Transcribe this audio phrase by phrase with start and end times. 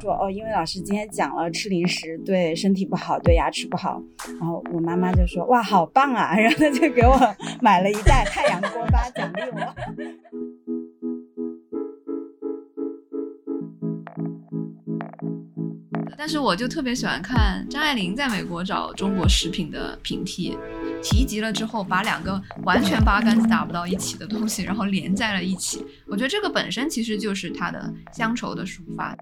[0.00, 4.02] 说哦，因为老师今天讲了吃零食对身体不好，对牙齿不好。
[4.38, 6.34] 然后我妈妈就说哇，好棒啊！
[6.36, 7.18] 然后她就给我
[7.60, 9.74] 买了一袋太阳锅巴奖励我。
[16.16, 20.54] 但是我就特别喜欢看张爱玲在美国找中国食品的平替，
[21.02, 25.84] 提及了之后，把两个完全八竿子打不到一起的东西，然后连在了一起。
[26.06, 29.16] 我觉得这个本身其实就是他的乡愁的抒发。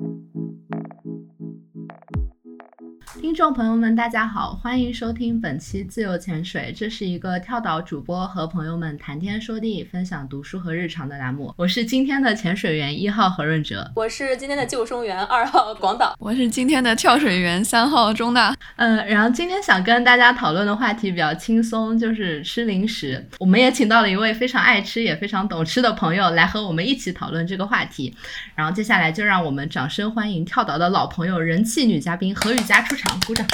[3.29, 6.73] 听众朋友们，大家好，欢迎收听本期自由潜水。
[6.75, 11.53] 这是一个跳岛主播和朋友们谈天说地、分享读书和日常的栏目。
[11.59, 18.57] 我是今天的潜水员一号何润哲，我是今天的救生员二号广岛，我是今天的跳水员三号钟大。
[18.77, 23.23] 嗯，然后今天想跟大家讨论的话题比较轻松，就是吃零食。
[23.39, 28.17] 我们也请到了一位非常爱吃也非常懂吃的朋友来和我们一起讨论这个话题。
[28.55, 33.18] 然后接下来就让我们掌声欢迎跳岛的老朋友、人气女嘉宾何雨佳出场。
[33.27, 33.47] 鼓掌！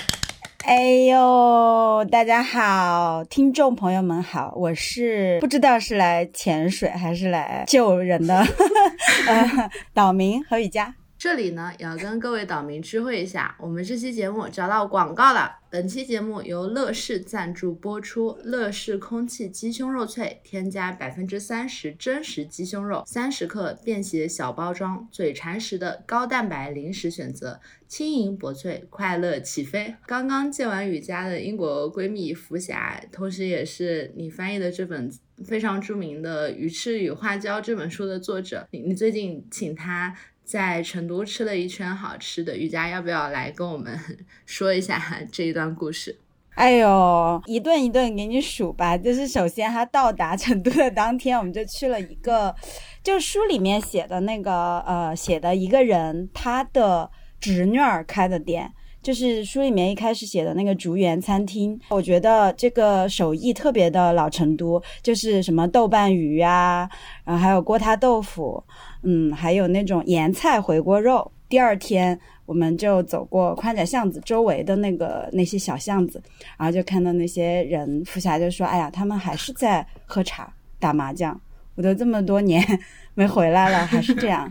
[0.65, 8.39] 哎呦，大家好，听众朋友们好，我是不知道是来潜水还是来救人的
[9.29, 10.95] 呃岛民何雨佳。
[11.25, 15.57] 这里呢，也要跟各位岛民知会一下，我们这期节目找到广告了。
[15.71, 29.95] 本期节目由乐视赞助播出，乐视空气鸡胸肉脆，添加百分之三十真实鸡胸肉，三十克便携小包装，嘴馋时的高蛋白零食选择，轻盈薄脆，快乐起飞。
[30.07, 35.11] 刚刚见完雨佳的英国闺蜜福霞，同时也是你翻译的这本
[35.47, 40.15] 非常著名的《鱼翅与花椒》这本书的作者，你你最近请她。
[40.45, 43.99] 在成都吃了一圈好吃的，瑜伽要不要来跟我们
[44.47, 46.19] 说一下 这一段故事？
[46.55, 48.97] 哎呦，一顿一顿给你数吧。
[48.97, 52.55] 就是首先他到达成都的当天，我们就去了一个，
[53.03, 58.73] 就书里面写的那个呃写的一个人他的侄女儿开的店，
[59.05, 61.79] 就是书里面一开始写的那个竹园餐厅。
[61.91, 66.89] 我觉得这个手艺特别的老成都，就是什么豆瓣鱼啊，
[67.23, 68.65] 然后还有锅塌豆腐。
[69.03, 71.31] 嗯，还有那种盐菜回锅肉。
[71.51, 76.21] 第二天，我们就走过宽窄巷子周围的那个那些小巷子，
[76.57, 78.03] 然后就看到那些人。
[78.07, 80.51] 福霞就说：“哎呀，他们还是在喝茶、
[80.81, 81.39] 打麻将。
[81.75, 82.65] 我都这么多年
[83.13, 84.51] 没回来了，还是这样。”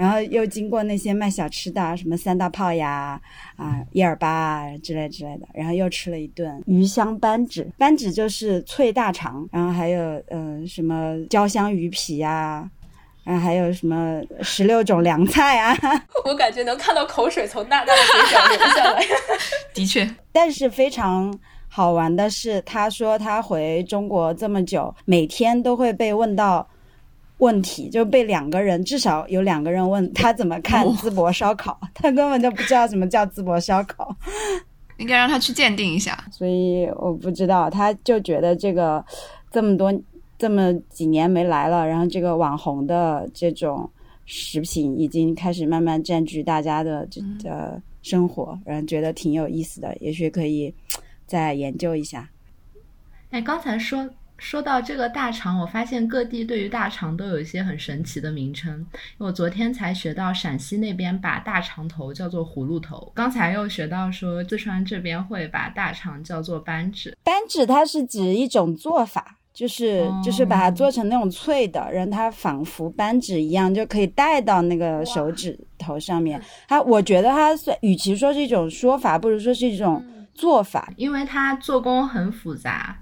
[0.00, 3.20] 然后又经过那些卖小吃的，什么三大炮呀、
[3.56, 7.70] 啊一二八啊之类之类的，然后又吃了一顿鱼香扳指。
[7.76, 12.70] 扳指就是脆大肠，然后还有嗯什么焦香鱼皮呀。
[13.24, 15.76] 啊，还有什么十六种凉菜啊？
[16.24, 19.04] 我感觉能看到口水从大大的嘴角流下来。
[19.74, 21.38] 的确，但是非常
[21.68, 26.66] 好玩的是，他说他回中国这么久，每天都会被问到
[27.40, 34.16] 问题，就被两个人至少有两个人问他怎么看淄博烧烤， 他根本就不知道什么叫淄博烧烤。
[34.96, 36.24] 应该让他去鉴定一下。
[36.30, 39.04] 所以我不知道，他就觉得这个
[39.50, 39.92] 这么多。
[40.38, 43.86] 这么几年没来了，然后这个网红的这种
[44.24, 50.74] 食品已经开始慢慢占据大家的这的生活，然后觉得挺有意思的，也许可以
[51.26, 52.26] 再研究一下。
[53.28, 54.08] 哎，刚才说
[54.40, 58.84] 说到这个大肠，我发现各地对于大肠都有一些很神奇的名称。
[59.18, 67.16] 我昨天才学到陕西那边把大肠头叫做葫芦头，刚才又学到说四川这边会把大肠叫做扳指。
[67.22, 69.36] 扳指它是指一种做法。
[69.52, 76.40] 就是就是把它做成那种脆的，让它仿佛扳指一样，就可以戴到那个手指头上面。
[76.68, 80.02] 它我觉得它算，与其说是一种说法，不如说是一种
[80.32, 82.96] 做法，因为它做工很复杂，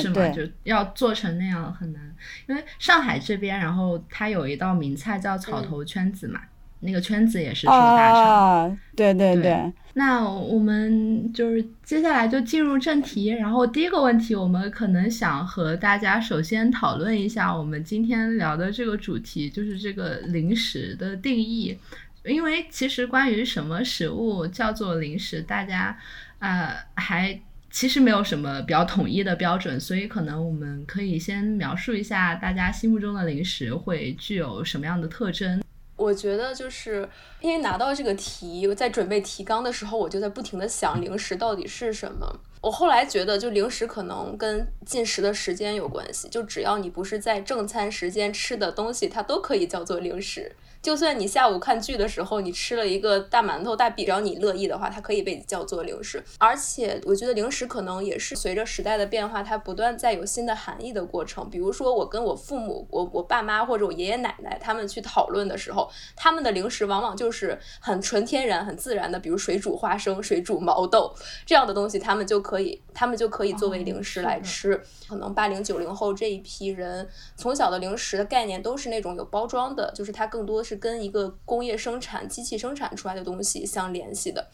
[0.00, 0.28] 是吗？
[0.28, 2.14] 就要做成那样很难。
[2.46, 6.40] 因为上海这边，然后它有一道名菜叫草头圈子嘛。
[6.80, 9.72] 那个圈子也是说大肠，对对对。
[9.94, 21.78] 那我们就是接下来就进入正题，然后第一个问题，我们可能想和大家首先讨论一下我们今天聊的这个主题，就是这个零食的定义。
[22.26, 25.96] 因为其实关于什么食物叫做零食，大家
[26.38, 27.40] 呃还
[27.74, 35.60] 其实没有什么比较统一的标准，所以可能我们可以先描述一下大家心目中的零食会具有什么样的特征。
[35.96, 37.08] 我觉得就是
[37.40, 42.40] 因为拿到这个题，在准备提纲的时候，我就在不停的想零食到底是什么。
[42.60, 50.54] 我后来觉得，就零食可能跟进食的时间有关系，就只要你不是在正餐时间吃的东西，它都可以叫做零食。
[50.84, 56.22] 就算你下午看剧的时候，你吃了一个大馒头、大饼，只要你乐意的话，它可以被叫做零食。
[56.36, 61.48] 而且我觉得零食可能也是随着时代的变化，它不断在有新的含义的过程。
[61.48, 71.14] 比如说，我跟我父母、我我爸妈或者我爷爷奶奶他们去讨论的时候，他们的零食往往就是很纯天然、很自然的，比如水煮花生、水煮毛豆
[71.46, 74.78] 这样的东西，他们就可以，他们就可以作为零食来吃。
[75.08, 84.46] 可能八零九零后这一批人从小的零食的概念都是那种有包装的，就是它更多是跟一个工业生产、机器生产出来的东西相联系的。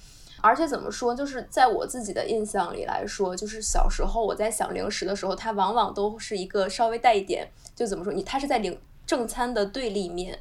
[0.42, 10.38] 而且怎么说，就是在我自己的印象里来说，就是小时候我在想零食的时候，它往往都是一个稍微带一点，就怎么说，你它是在零正餐的对立面。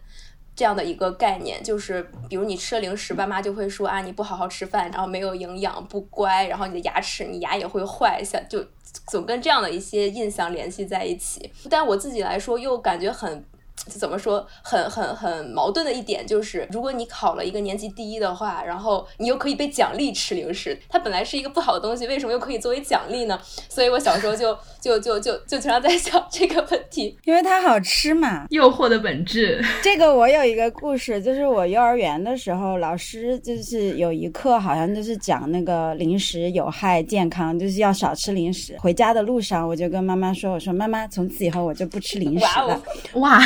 [0.56, 8.62] 这样的一个概念，就是比如你吃了零食，爸妈就会说啊，你不好好吃饭，然后没有营养，不乖，然后你的牙齿，你牙也会坏，像就
[9.08, 11.50] 总跟这样的一些印象联系在一起。
[11.70, 13.42] 但我自己来说，又感觉很。
[13.88, 23.40] 怎么说很很很矛盾的一点就是，如果你考了一个年级第一的话，然后你又可以被奖励吃零食，它本来是一个不好的东西，为什么又可以作为奖励呢？
[23.68, 28.46] 所以我小时候就就就就就经常在想这个问题，因为它好吃嘛。
[28.50, 29.64] 诱惑的本质。
[29.82, 38.78] 这个我有一个故事，就是我幼儿园的时候，老师就是有一课，好像就是讲那个零食有害健康，就是要少吃零食。
[38.80, 42.82] 回家的路上，我就跟妈妈说：“我说妈妈，从此以后我就不吃零食了。”
[43.16, 43.42] 哇！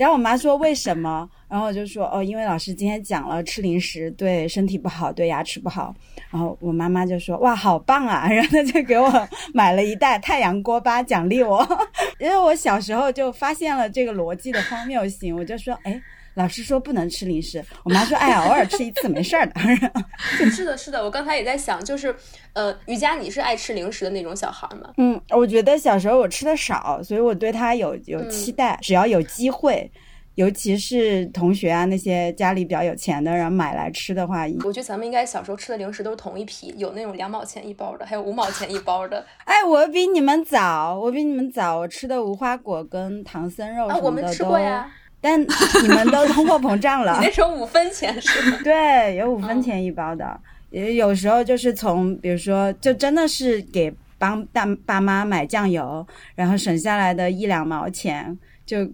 [0.00, 1.28] 然后我妈说为什么？
[1.46, 5.94] 然后我就说哦，因为老师今天讲了吃零食对身体不好，对牙齿不好。
[6.30, 8.26] 然后我妈妈就说哇，好棒啊！
[8.32, 11.62] 然后她就给我买了一袋太阳锅巴奖励我。
[12.18, 16.00] 因为我小时候就发现了这个逻辑的荒谬性，我就说哎。
[16.34, 19.52] 老师说不能吃零食，我妈说：“哎呀， 偶尔吃一次没事儿的。”
[20.50, 22.14] 是的，是的，我刚才也在想，就是，
[22.52, 24.92] 呃，瑜伽，你是爱吃零食的那种小孩吗？
[24.96, 28.78] 嗯，我觉得小时候我吃的少，所以我对他有有期待。
[28.80, 29.90] 只要有机会，
[30.36, 39.26] 尤其是同学啊那些家里比较有钱的人买来吃的话，我觉得咱们应该小时候吃的零食都是同一批，有那种两毛钱一包的，还有五毛钱一包的。
[39.44, 44.06] 哎，我比你们早，我比你们早，我吃的无花果跟唐僧肉什么的都。
[44.06, 44.90] 我们吃过呀。
[45.20, 47.18] 但你们都通货膨胀了。
[47.22, 48.58] 那时候五分钱是吗？
[48.64, 50.40] 对，有五分钱一包的，
[50.70, 58.88] 也有时候就是从，比如说，就真的是给帮大爸妈买酱油，然后省下来的一两毛钱就。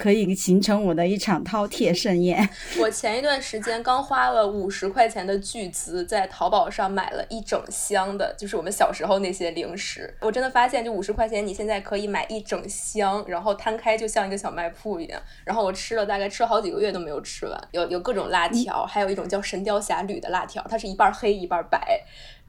[0.00, 2.48] 可以形成我的一场饕餮盛宴。
[2.80, 10.12] 我前一段时间刚花了五十块钱的巨资，在淘宝上买了一整箱的，就是我们小时候那些零食。
[10.20, 15.20] 我真的发现，就五十块钱，你现在可以买一整箱，然后摊开就像一个小卖铺一样。
[15.44, 17.68] 然后我吃了，大概吃了好几个月都没有吃完。
[17.72, 22.00] 有有各种辣条，还有一种叫《神雕侠侣》的辣条，它是一半黑一半白。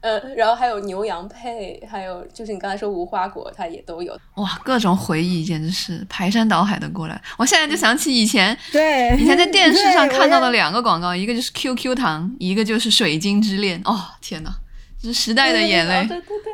[0.02, 4.12] 呃，然后还有牛羊配，还有就是你刚才说无花果，它也都有。
[4.34, 7.20] 哇，各种回忆简直是排山倒海的过来。
[7.38, 13.80] 我现在就想起以前，对，以前在电视上看到的两个广告，一个就是 QQ 糖，一个就是水晶之恋。
[13.84, 14.52] 哦，天哪，
[15.00, 16.06] 这是时代的眼泪。
[16.06, 16.52] 对对对。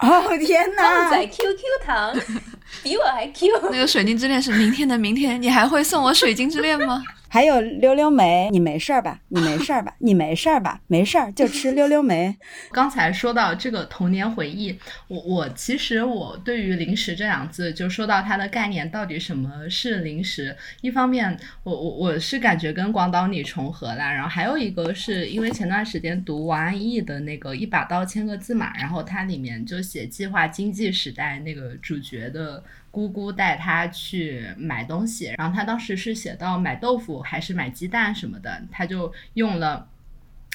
[0.00, 1.10] 哦天哪！
[1.10, 2.16] 在 QQ 糖，
[2.84, 3.48] 比我还 Q。
[3.72, 7.02] 那个水晶之恋是明天的明天，你还会送我水晶之恋吗？
[7.28, 9.20] 还有溜溜梅，你没事儿吧？
[9.28, 9.94] 你没事儿吧？
[9.98, 10.80] 你没事儿吧？
[10.86, 12.36] 没事儿就吃溜溜梅。
[12.72, 14.78] 刚才说到这个童年回忆，
[15.08, 20.56] 我我其实我对于零食这两字，就说到它的概念到底什么是零食。
[20.80, 32.64] 一方面，我我我是感觉跟广岛你重合了，然后还有一个是因为前段时间读王安忆的那个一把刀千个字嘛，然后它里面就写计划经济时代那个主角的。
[32.90, 39.88] 姑姑带他去买东西，然后他当时是写到买豆腐还是买鸡蛋什么的，他就用了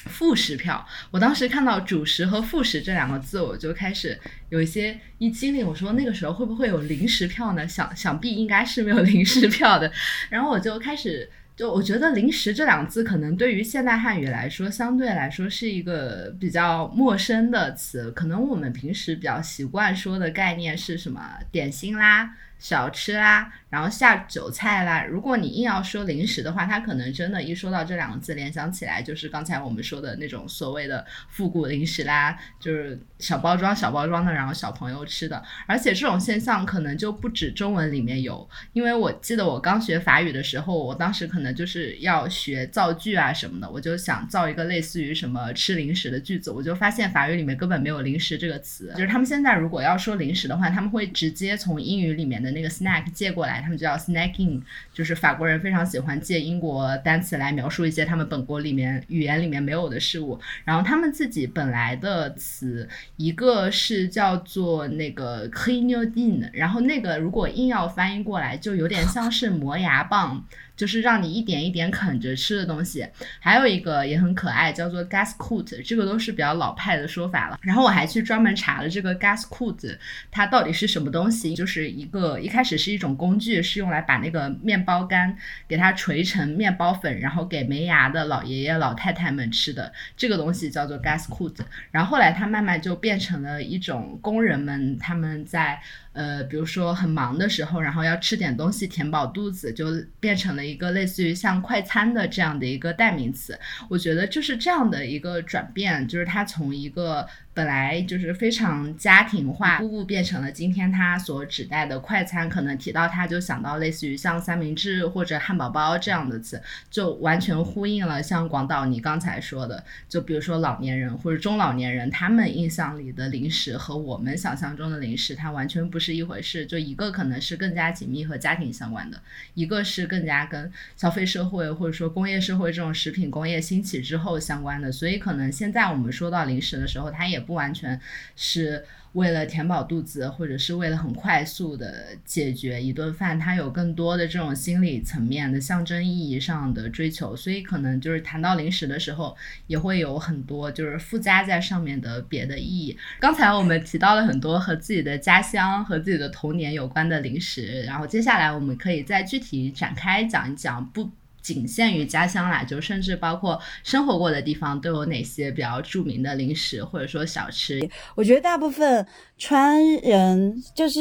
[0.06, 0.86] 副食票。
[1.10, 4.18] 我当时看到主食和副食这两个字，我就开始
[4.50, 5.66] 有一些一激灵。
[5.66, 7.66] 我说那个时候会不会有零食票呢？
[7.66, 9.90] 想想必应该是没有零食票的。
[10.30, 11.30] 然后我就开始。
[11.56, 18.10] 就我觉得“零食”这两个字，可能对于现代汉语来说，相对来说是一个比较陌生的词。
[18.10, 21.20] 可能我们平时比较习惯说的概念是什么
[21.52, 22.34] 点心啦。
[22.64, 25.04] 小吃啦，然后下酒菜啦。
[25.04, 35.44] 如果你硬要说零食的话，它可能真的，一说到这两个字，联想起来就是刚才我们说的那种所谓的复古零食啦，就是小包装、小包装的，然后小朋友吃的。
[35.66, 48.90] 而且这种现象可能就不止中文里面有，因为我记得我刚学法语的时候，我当时可能就是要学造句啊什么的，我就想造一个类似于什么吃零食的句子，我就发现法语里面根本没有零食这个词。
[48.96, 52.53] 就是他们现在如果要说零食的话，他们会直接从英语里面的。
[52.54, 54.62] 那个 snack 借过来，他们就叫 snacking，
[54.94, 60.40] 就是法国人非常喜欢借英国单词来描述一些他们本国里面语言里面没有的事物。
[60.64, 70.44] 然后他们自己本来的词，一个是叫做那个 c l e a n y o d i n 然后那个如果硬要翻译过来，就有点像是磨牙棒。
[70.76, 73.06] 就是让你一点一点啃着吃的东西，
[73.40, 77.58] 还有一个也很可爱，叫做 gas coot，这个都是比较老派的说法了。
[77.62, 79.96] 然后我还去专门查了这个 gas coot，
[80.30, 81.54] 它到底是什么东西？
[81.54, 85.36] 就是一个一开始是一种工具，是用来把那个面包干
[85.68, 89.92] 给它锤成面包粉，然后给没牙的老爷爷老太太们吃的。
[90.16, 91.56] 这个东西叫做 gas coot。
[91.90, 95.80] 然后后来它慢慢就变成了一种工人们他们在。
[96.14, 99.86] 呃，比如说很忙的时候，然后要吃点东西填饱肚子，就
[100.18, 103.58] 变成了一个类似于像快餐的这样的一个代名词。
[103.88, 107.28] 我觉得就是这样的一个转变，就是它从一个。
[107.54, 112.48] 本来就是非常家庭化，步步变成了今天它所指代的快餐。
[112.48, 126.66] 可能提到它就想到类似于像三明治或者汉堡包这样的词，就完全呼应了像广岛你刚才说的，就比如说老年人或者中老年人，他们印象里的零食和我们想象中的零食，它完全不是一回事。
[126.66, 129.22] 就一个可能是更加紧密和家庭相关的，
[129.54, 134.90] 一个是更加跟消费社会或者说工业社会这种食品工业兴起之后相关的。
[134.90, 137.43] 所以可能现在我们说到零食的时候，它也。
[137.44, 138.00] 不完全
[138.36, 149.36] 是为了填饱肚子，或者是为了很快速的解决一顿饭，它有更多的这种心理层面的象征意义上的追求，所以可能就是谈到零食的时候，
[149.68, 152.98] 也会有很多就是附加在上面的别的意义。
[153.20, 161.10] 刚才我们提到了很多和自己的家乡和自己的童年有关的零食，然后接下来我们可以再具体展开讲一讲不。
[161.44, 167.86] 仅限于家乡啦，就甚至包括生活过的地方都有哪些比较著名的零食或者说小吃？
[168.14, 171.00] 我觉得大部分川人就是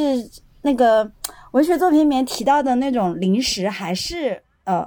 [0.64, 1.10] 那个
[1.54, 4.86] 文学作品里面提到的那种零食，还是呃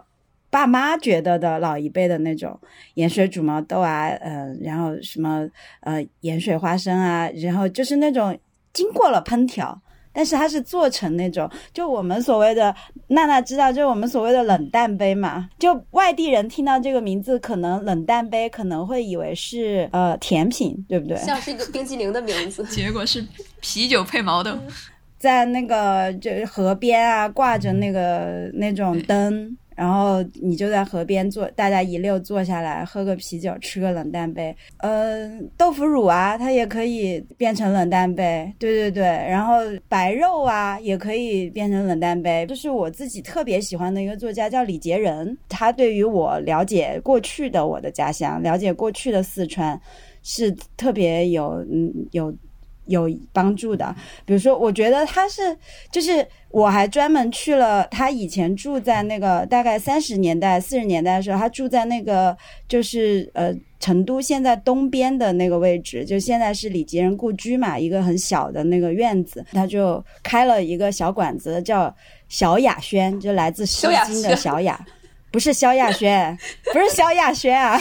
[0.50, 2.60] 爸妈觉得的老一辈的那种
[2.94, 5.48] 盐水煮毛豆啊，呃，然后什么
[5.80, 8.38] 呃盐水花生啊，然后就是那种
[8.74, 9.80] 经过了烹调。
[10.16, 12.74] 但是它是做成那种，就我们所谓的
[13.08, 15.46] 娜娜知道，就是我们所谓的冷淡杯嘛。
[15.58, 21.18] 就外地人听到这个名字，可能冷淡杯可能会以为是呃甜品，对不对？
[21.18, 23.22] 像是一个冰激凌的名字， 结果是
[23.60, 24.56] 啤酒配毛豆，
[25.18, 29.54] 在那个就河边啊，挂着那个那种灯。
[29.76, 34.56] 然后你就在河边坐，大家一溜坐下来，喝个啤酒，吃个冷淡杯。
[34.78, 38.52] 呃，豆腐乳啊，它也可以变成冷淡杯。
[38.58, 39.56] 对对对，然后
[39.88, 42.46] 白肉啊，也可以变成冷淡杯。
[42.46, 49.78] 就是我自己特别喜欢的一个作家叫李杰仁，他对于我了解过去的我的家乡，了解过去的四川，
[50.22, 52.34] 是特别有嗯有。
[52.86, 55.56] 有帮助的，比如说，我觉得他是，
[55.90, 62.36] 就是我还专门去了他以前住在那个大概三十年代、四十年代的时候，他住在那个
[62.68, 71.94] 就是呃成都现在东边的那个位置，就现在是李吉人故居嘛，一个很小的那个院子，他就开了一个小馆子，叫
[72.28, 74.78] 小雅轩，就来自《诗经》的小雅，
[75.30, 76.36] 不是萧亚轩，
[76.72, 77.80] 不是萧亚轩啊。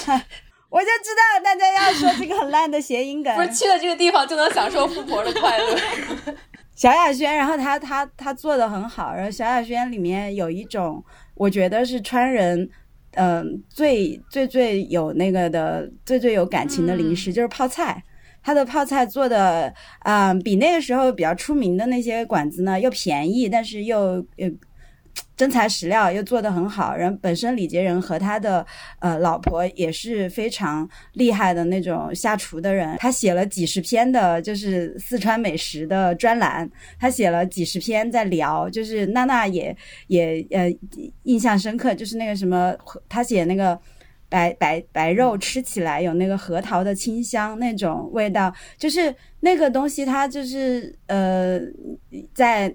[0.75, 5.77] 我就知道大家要说这个很烂的谐音梗， 不是去了这个地方就能享受富婆的快乐。
[6.75, 11.01] 小雅轩，然后他他他做的很好，然后小雅轩里面有一种，
[11.35, 12.69] 我觉得是川人，
[13.13, 18.03] 嗯，最最最有那个的，最最有感情的零食就是泡菜。
[18.43, 24.49] 他的泡菜做的，嗯，比那个时候比较出名的那些馆子呢又便宜，但是又又。
[25.37, 28.65] 真材实料又做得很好，人本身李杰仁和他的
[28.99, 32.95] 呃老婆也是非常厉害的那种下厨的人。
[32.99, 39.75] 他写了几十篇的，就是四川美食的专栏，他写了几十篇在聊，就是娜娜也
[40.07, 40.73] 也呃
[41.23, 42.73] 印象深刻，就是那个什么，
[43.09, 43.77] 他写那个
[44.29, 51.59] 白白白肉吃起来有那个核桃的清香那种味道，就是那个东西，它就是呃
[52.33, 52.73] 在。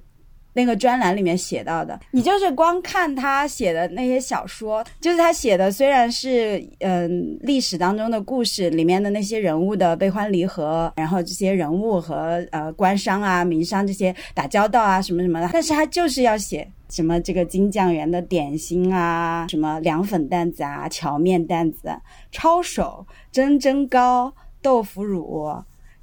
[0.53, 21.97] 那个专栏里面写到的，你就是光看他写的那些小说，就是他写的虽然是嗯历史当中的故事里面的那些人物的悲欢离合，然后这些人物和呃官商啊民商这些打交道啊什么什么的，但是他就是要写什么这个金酱园的点心啊，什么凉粉担子啊、荞面担子、
[22.33, 25.55] 抄手、蒸蒸糕、豆腐乳、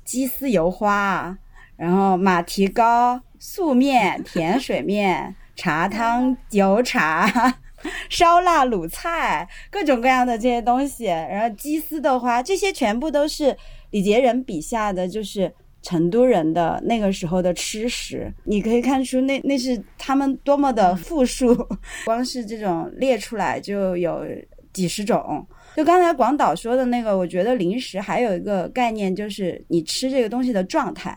[0.06, 1.38] 鸡丝油花，
[1.76, 3.22] 然后马蹄糕。
[3.40, 7.56] 素面、 甜水面、茶汤、油茶、
[8.10, 13.56] 烧腊、卤菜，各种各样的这些东西，然后鸡丝豆花，这些全部都是
[13.92, 15.52] 李杰仁笔下的，就是
[15.82, 21.56] 成都人的那个时候的吃食，你可以看出那那是他们多么的富庶，
[22.06, 24.26] 光是这种列出来就有
[24.74, 25.46] 几十种。
[25.76, 31.16] 就刚才广岛说的那个，我觉得零食还有一个概念，就是你吃这个东西的状态，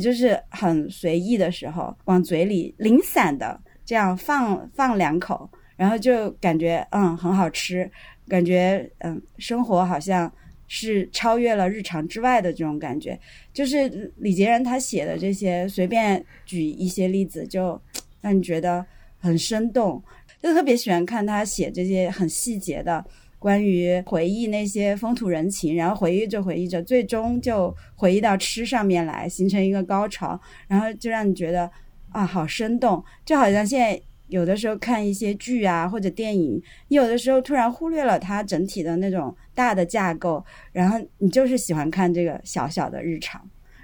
[0.00, 7.90] 就是很随意的时候，往嘴里零散的这样放放两口，然后就感觉嗯很好吃，
[8.28, 10.30] 感觉嗯生活好像
[10.66, 13.18] 是超越了日常之外的这种感觉。
[13.52, 17.80] 就是李杰人他写的这些，随便举一些例子，就
[18.20, 18.84] 让你觉得
[19.18, 20.02] 很生动，
[20.42, 23.04] 就特别喜欢看他写这些很细节的。
[23.38, 31.70] 关于回忆那些风土人情，然后回忆着回忆着，最终就回忆到吃上面来，形成一个高潮，然后就让你觉得
[32.10, 43.40] 啊，好生动，就好像现在有的时候看一些剧啊或者电影，你有的时候突然忽略了它整体的那种大的架构，然后你就是喜欢看这个小小的日常，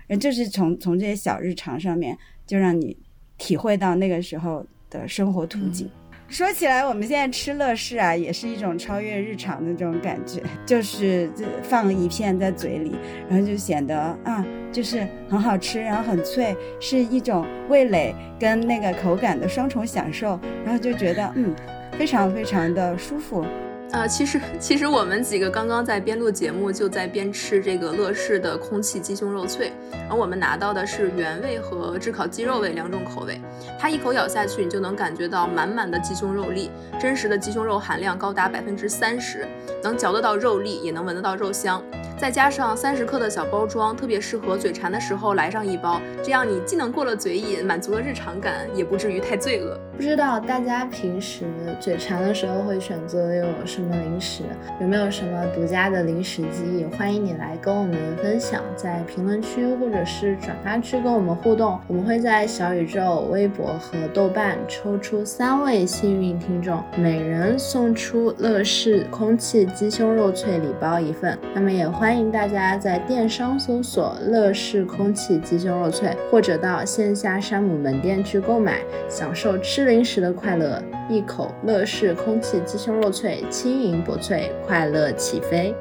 [0.07, 2.97] 然后就是从从这些小日常上面，就让你
[3.39, 5.89] 体会到那个时候的生活图景。
[6.29, 11.31] 说起来，我们现在吃乐事啊，也是一种超越日常的这种感觉， 就是
[11.63, 12.97] 放一片在嘴里，
[13.29, 21.55] 然后就显得啊，就是很好吃，然后很脆，是一种味蕾跟那个口感的双重享受，然后就觉得嗯，
[21.97, 23.45] 非常非常的舒服。
[23.93, 29.73] 呃，其实 其实我们几个刚刚在边录节目，就在边吃这个乐事的空气鸡胸肉脆，
[30.11, 33.41] 而我们拿到的是原味和炙烤鸡肉味两种口味。
[33.79, 39.47] 它一口咬下去，你就能感觉到满满的鸡胸肉粒，真实的鸡胸肉含量高达百分之三十，
[39.83, 41.81] 能嚼得到肉粒，也能闻得到肉香。
[42.17, 49.79] 再加上三十克的小包装，特别适合嘴馋的时候来上一包，这样你既能过了嘴瘾，满足了日常感，也不至于太罪恶。
[49.97, 51.45] 不知道大家平时
[51.81, 54.45] 嘴馋的时候会选择用什么零食？
[54.81, 56.85] 有没有什么独家的零食记忆？
[56.85, 61.77] 欢迎你来跟我们分享，在评论区或者是转发区跟我们互动。
[61.89, 71.37] 我们会在小宇宙、微博和豆瓣抽出三位幸运听众，每人送出乐事空气鸡胸肉脆礼包一份。
[71.53, 78.79] 那么也欢迎大家在电商搜索乐事空气鸡胸肉脆，或者到线下山姆门店去购买，
[79.09, 79.85] 享受吃。
[79.85, 85.75] 零食的快乐，一口乐事空气鸡胸肉脆，轻盈薄脆，快乐起飞。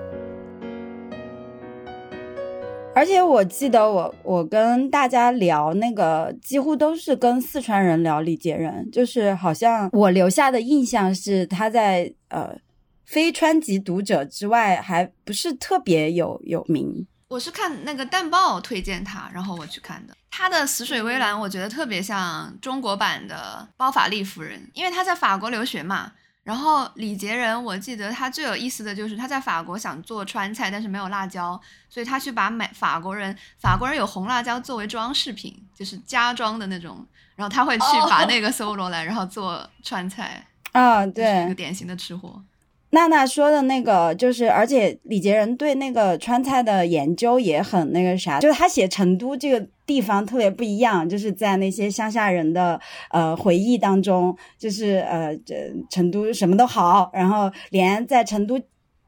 [2.95, 12.55] 而且我记得我我跟大家聊那个，几乎都是跟四川人聊李杰人，就是好像我留下的印象是他在呃
[13.03, 17.05] 非川籍读者之外还不是特别有有名。
[17.27, 20.15] 我是看那个淡报推荐他，然后我去看的。
[20.31, 26.13] 他的《死水微澜》，我觉得特别像中国版的包法利夫人，因为他在法国留学嘛。
[26.43, 37.05] 然后李杰仁，我记得他最有意思的就是他在法国想做川菜，但是没有辣椒，所以他去把美法国人法国人有红辣椒作为装饰品，就是家装的那种，
[37.37, 42.41] 然后他会去把那个搜罗来，然后做川菜啊， 对，一个典型的吃货。
[42.89, 52.79] 娜娜说的那个，就是而且李杰仁对那个川菜的研究也很那个啥，就是他写成都这个地方特别不一样，就是在那些乡下人的
[53.11, 58.59] 呃回忆当中，就是呃这成都什么都好，然后连在成都。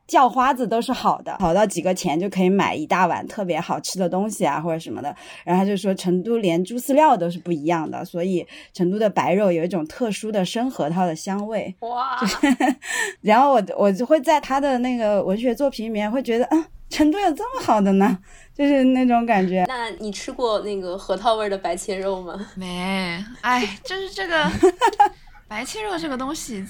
[0.08, 5.16] 叫花子都是好的，好到几个钱就可以买一大碗特别好吃的东西啊，或者什么的。
[5.44, 11.76] 然后他就说，成都连猪饲料都是不一样的，所以成都的白肉有一种特殊的生核桃的香味。
[11.80, 12.20] 哇！
[13.22, 18.20] 然后我我就会在他的那个文学作品里面会觉得，啊，成都有这么好的呢，
[18.54, 19.66] 就是那种感觉。
[19.68, 22.48] 那你吃过那个核桃味的白切肉吗？
[22.56, 24.46] 没，哎，就是这个
[25.48, 26.64] 白切肉这个东西。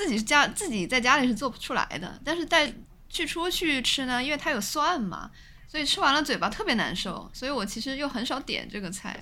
[0.00, 2.72] 自己家自己在家里是做不出来的，但是在
[3.10, 5.30] 去出去吃呢，因为它有蒜嘛，
[5.68, 9.20] 所以吃完了嘴巴特别难受，所以我其实又很少点这个菜。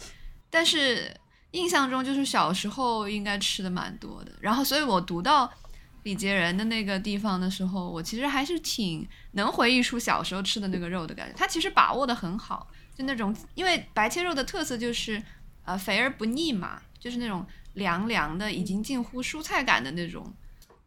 [0.49, 1.13] 但是
[1.51, 5.53] 印象中就是小时候应该吃的蛮多的，然后所以我读到
[6.05, 11.35] 李杰人的那个地方的时候，我其实还是挺能回忆出小时候吃的那个肉的感觉。
[11.37, 15.21] 他其实把握的很好，就那种因为白切肉的特色就是
[15.65, 20.33] 呃肥而不腻嘛，就是那种凉凉的，已经近乎蔬菜感的那种。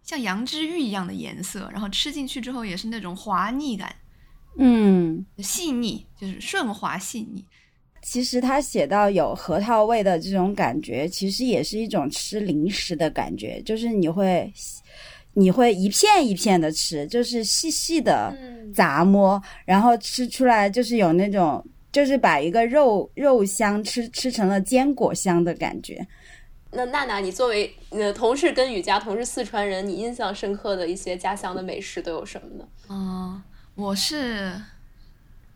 [0.04, 3.96] 像羊脂玉一样的颜色，然后吃进去之后也是那种滑腻感，
[4.58, 7.46] 嗯，细腻就是顺滑细腻。
[8.04, 14.52] 其实他写到有核桃味的这种感觉，其实也是一种吃零食的感觉，就是你会
[15.34, 18.36] 你会一片一片的吃，就是细细的
[18.74, 26.06] 杂摸，然后吃出来就是有那种就是把一个肉肉香吃吃成了坚果香的感觉。
[26.72, 32.66] 那娜娜，你作为呃同是跟雨佳同是四川人，你印象深刻的一些家乡的美食都有什么呢？
[32.90, 33.44] 嗯，
[33.76, 34.60] 我是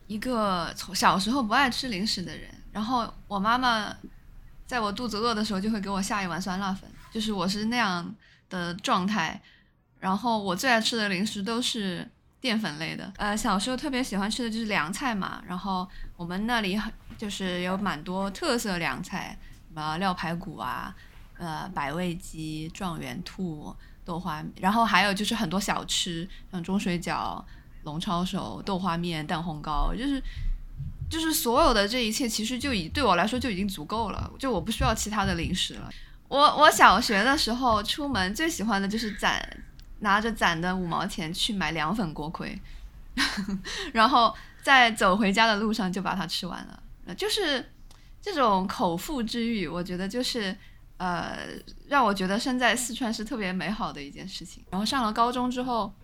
[0.06, 3.96] 一个从小时候不爱吃零食的人，然后我妈妈
[4.66, 8.14] 在我肚子饿的时候就会给我下一碗酸辣粉，就是我是那样
[8.50, 9.40] 的状态。
[9.98, 12.06] 然后我最爱吃的零食都是
[12.38, 15.42] 淀粉类的，呃，小时候特别喜欢吃的就是凉菜嘛。
[15.48, 19.36] 然后我们那里很就是有蛮多特色凉菜，
[19.80, 20.94] 么料排骨啊，
[21.38, 27.42] 呃，百味鸡、状元兔、豆花，然后还有就是很多小吃，像中水饺、
[27.84, 30.22] 龙抄手、豆花面、蛋烘糕，就是
[31.10, 35.90] 就是所有的这一切，其实就已对我来说就已经足够了，就我不需要其他的零食了。
[36.28, 39.42] 我我小学的时候出门最喜欢的就是攒。
[40.00, 42.60] 拿着攒的五毛钱去买凉粉锅盔，
[43.94, 47.14] 然后在走回家的路上就把它吃完了。
[47.14, 47.66] 就是
[48.26, 50.56] 这种口腹之欲，我觉得就是
[50.96, 51.46] 呃，
[51.86, 54.64] 让我觉得生在四川是特别美好的一件事情。
[54.70, 55.94] 然后上了高中之后，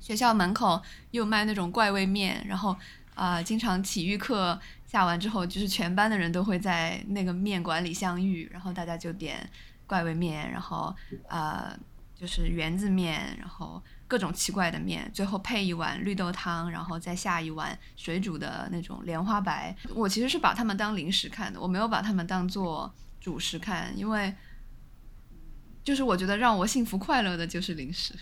[0.00, 2.74] 学校门口又卖那种怪味面，然后
[3.14, 9.48] 啊，经常体育课下完之后，就是全班的人都会在那个面馆里相遇，然后大家就点
[9.86, 10.92] 怪味面，然后
[11.28, 11.72] 啊。
[12.16, 19.74] 就是圆子面，然后各种奇怪的面，最后配一碗绿豆汤，然后再下一碗水煮的那种莲花白。
[19.94, 24.32] 我其实是把它们当零食看的，我没有把它们当做主食看，因为
[25.82, 28.14] 就是我觉得让我幸福快乐的就是零食。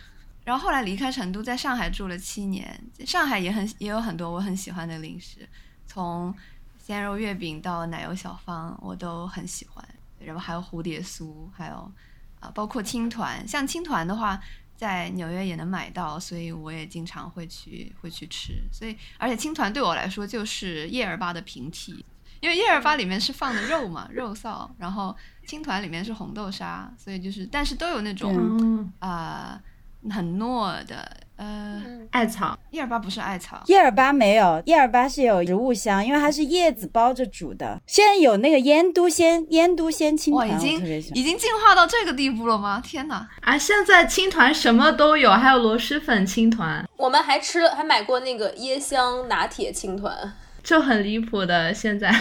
[0.45, 5.49] 然后后来离开成都，在上海住了七年，上海也很也有很多我很喜欢的零食，
[5.87, 6.35] 从
[6.79, 9.85] 鲜肉月饼到奶油小方，我都很喜欢。
[10.21, 11.93] 然后还有蝴蝶酥，还有。
[12.41, 14.43] 啊，包括青团，像青团的话，
[14.83, 18.55] 在纽约也能买到，所以我也经常会去会去吃。
[18.73, 22.05] 所以，而且青团对我来说就是叶儿粑的平替，
[22.41, 25.17] 因为叶儿粑里面是放的肉嘛，肉臊，然后
[25.47, 29.63] 青团里面是红豆沙，所以就是，但是都有那种啊
[30.11, 31.17] 很糯的。
[31.37, 37.81] 呃，艾草叶尔巴不是艾草，叶尔巴没有，叶尔巴是有植物香，因为它是叶子包着煮的。
[37.85, 42.81] 现在有那个腌都鲜，腌都鲜青团，已经已经进化到这个地步了吗？
[42.85, 43.29] 天哪！
[43.41, 52.15] 啊，现在青团什么都有，还有螺蛳粉青团，我们还吃了，还买过那个椰香拿铁青团，就很离谱的现在。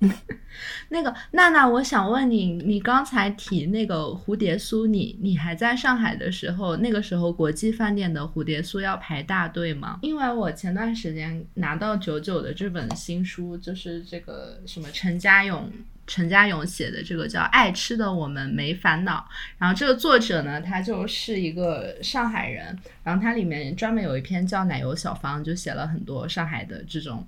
[0.92, 9.98] 那个娜娜，我想问你，你刚才提那个蝴蝶酥，你你还在上海的时候，那个时候国际饭店的蝴蝶酥要排大队吗？
[10.02, 15.72] 因为我前段时间拿到九九的这本新书，就是这个什么陈家勇
[16.06, 19.26] 陈家勇写的这个叫《爱吃的我们没烦恼》，
[19.56, 27.26] 然后这个作者呢，他就是一个上海人，然后他里面专门有一篇叫《奶油小方》，就写了很多上海的这种。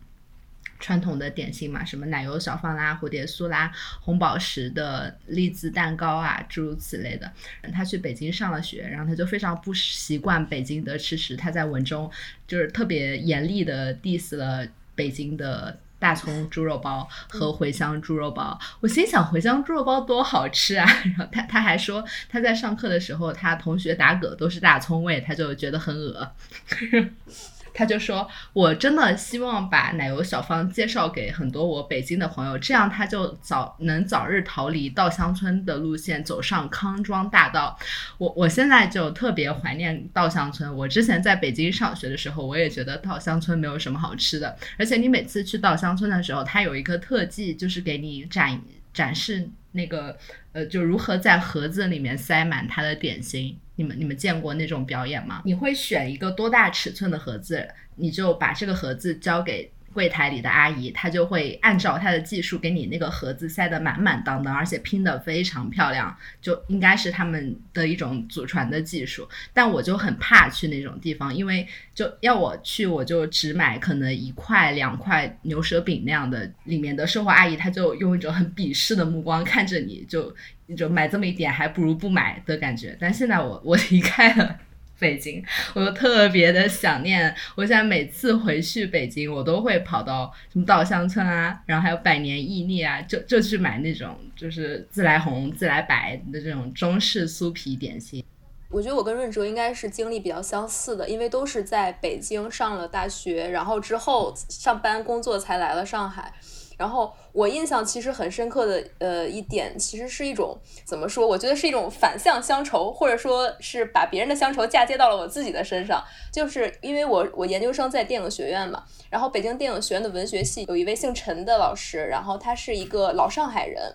[0.84, 7.32] 传统的点心嘛，什么奶油小方啦、蝴蝶酥啦、红宝石的栗子蛋糕啊，诸如此类的。
[7.72, 11.34] 他去北京上了学，然后他就非常不习惯北京的吃食。
[11.34, 12.10] 他在文中
[12.46, 18.60] 就是特别严厉的 diss 了北京的大葱猪肉包和茴香猪肉包。
[18.80, 20.84] 我心想，茴香猪肉包多好吃啊！
[21.06, 26.30] 然后他他还说，他在上课的时候，他同学打嗝都是大葱味，他就觉得很恶
[27.74, 37.76] 他就说：“我真的希望把奶油小方介绍给很多我北京的朋友，这样他就早能早日逃离稻香村的路线，走上康庄大道。
[38.18, 40.72] 我我现在就特别怀念稻香村。
[40.74, 44.56] 我之前在北京上学的时候，我也觉得稻香村没有什么好吃的。
[44.78, 48.60] 而且你每次去稻香村的时候，它有一个特技，就是给你展
[48.92, 50.16] 展示那个
[50.52, 55.42] 呃，就如何在盒子里面塞满它的点心。”你们你们见过那种表演吗？
[55.44, 59.70] 你会选一个多大尺寸的盒子，你就把这个盒子交给。
[59.94, 69.26] 柜台里的阿姨，她就会按照她的技术给你那个盒子塞得满满当当，而且拼得非常漂亮，就应该是他们的一种祖传的技术。
[69.52, 80.34] 但我就很怕去那种地方，因为就要我去，我就只买可能一块两块牛舌饼那样的，里面的售货阿姨她就用一种很鄙视的目光看着你，就
[80.76, 82.96] 就买这么一点还不如不买的感觉。
[83.00, 84.58] 但现在我我离开了。
[84.98, 87.34] 北京，我就特别的想念。
[87.56, 98.24] 我现在每次回去北京，我都会跑到什么稻香村啊，然后还有百年益利啊，就就去买那种就是自来红、自来白的这种中式酥皮点心。
[98.70, 106.32] 我觉得我跟润哲应该是经历比较相似的，因为都是在北京上了大学，然后之后上班工作才来了上海。
[106.76, 111.26] 然后我印象其实很深刻的，呃，一点其实是一种怎么说？
[111.26, 116.02] 我觉得是一种反向乡愁，或者说是把别人的乡愁嫁接到了我自己的身上。
[116.32, 123.94] 就是因为我我研究生在电影学院嘛，然后北京电影学院的文学系有一位姓陈的老师，然后他是一个老上海人，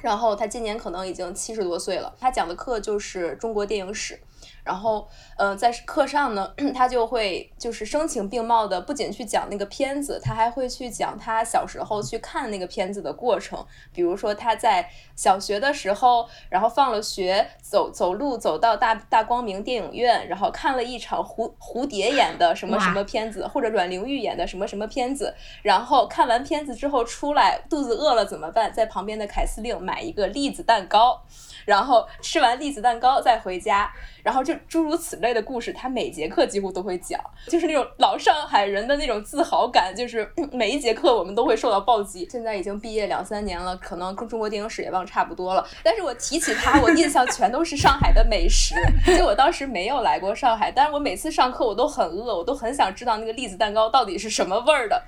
[0.00, 4.20] 然后他今年可能已经七十多岁了，他讲的课就是中国电影史。
[4.62, 13.64] 然后，嗯，在课上呢， 他就会就是声情并茂的，不仅去讲那个片子，他还会去讲他小时候去看那个片子的过程。
[13.92, 25.34] 比如说他在小学的时候，然后放了学，走走路走到大大光明电影院，然后看了一场蝴蝴蝶演的什么什么片子，或者阮玲玉演的什么什么片子。
[25.62, 28.72] 然后看完片子之后出来，肚子饿了怎么办？
[28.72, 31.22] 在旁边的凯司令买一个栗子蛋糕。
[31.64, 33.90] 然后吃完栗子蛋糕再回家，
[34.24, 42.26] 然后就诸如此类的故事，他每节课几乎都会讲，就是那种老上海人的那种自豪感，就是每一节课我们都会受到暴击。
[42.30, 45.64] 现在已经毕业两三年了，可能跟中国电影史也忘差不多了。
[45.82, 48.74] 但是我提起他，我印象全都是上海的美食。
[49.06, 55.02] 就我当时没有来过上海，但是我每次上课我都很饿，我都很想知道那个栗子蛋糕到底是什么味儿的。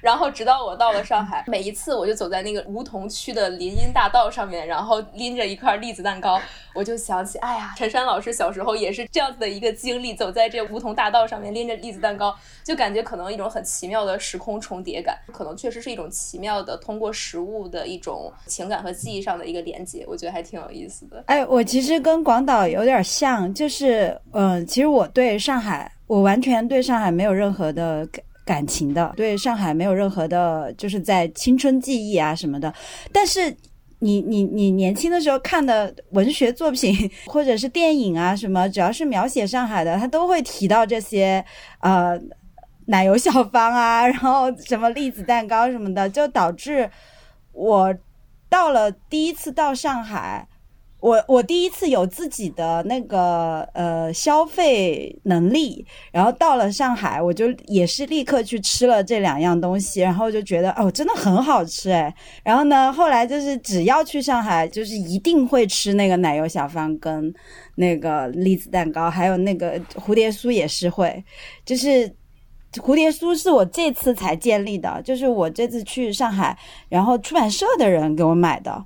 [0.00, 6.40] 然后直到我到了上海，每一次我就走在那个梧桐区的林荫大道上面，然后拎着一块栗子蛋糕，
[6.74, 21.22] 我就想起，哎呀，陈山老师小时候时候也是这样子的一个经历，走在这梧桐大道上面拎着栗子蛋糕，就感觉可能一种很奇妙的时空重叠感，可能确实是一种奇妙的通过食物的一种情感和记忆上的一个连接，我觉得还挺有意思的。
[21.26, 28.08] 哎，我其实跟广岛有点像，就是，嗯，其实我对上海，我完全对上海没有任何的。
[28.46, 32.72] 感情的，对上海没有任何的，就是在青春记忆啊什么的。
[33.12, 33.52] 但是
[34.00, 41.44] 你你你年轻的时候看的文学作品或者是电影啊什么，只要是描写上海的，他都会提到这些
[41.80, 42.18] 呃
[42.86, 46.90] 奶油小方啊，然后什么栗子蛋糕什么的，就导致
[47.52, 47.94] 我
[48.48, 50.46] 到了第一次到上海。
[51.06, 62.12] 我我第一次有自己的那个呃消费能力，然后到了上海，我就也是立刻去吃了这两样东西，然后就觉得哦，真的很好吃哎。
[62.42, 67.32] 然后呢，后来就是只要去上海，就是一定会吃那个奶油小方跟
[67.76, 71.24] 那个栗子蛋糕，还有那个蝴蝶酥也是会。
[71.64, 72.12] 就是
[72.78, 78.84] 蝴蝶酥是我这次才建立的，就是我这次去上海，然后出版社的人给我买的。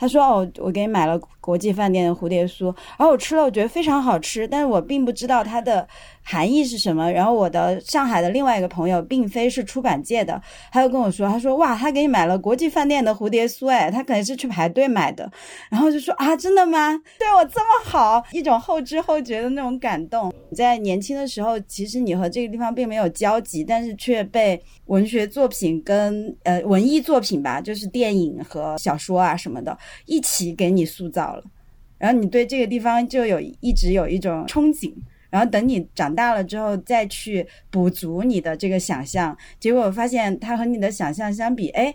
[0.00, 5.86] 他说：“哦，我给你买了国际饭店的蝴蝶酥，然后我吃了，我觉得非常好吃，但是我并不知道它的。”
[6.22, 7.10] 含义是什么？
[7.10, 15.28] 然后我的上海的另外一个朋友，并非是出版界的，他又跟我说，他说哇，他给你买了国际饭店的蝴蝶酥，哎，他可能是去排队买的。
[15.70, 16.96] 然后就说啊，真的吗？
[17.18, 20.32] 对我这么好，一种后知后觉的那种感动。
[20.54, 31.44] 在年轻的时候，其实你和这个地方并没有交集，但是却被文学作品跟呃文艺作品吧，就是电影和小说啊什么的，一起给你塑造了。
[31.98, 34.92] 然后你对这个地方就有一直有一种憧憬。
[35.30, 41.94] 然后等你长大了之后再去补足你的这个想象，结果发现它和你的想象相比，哎。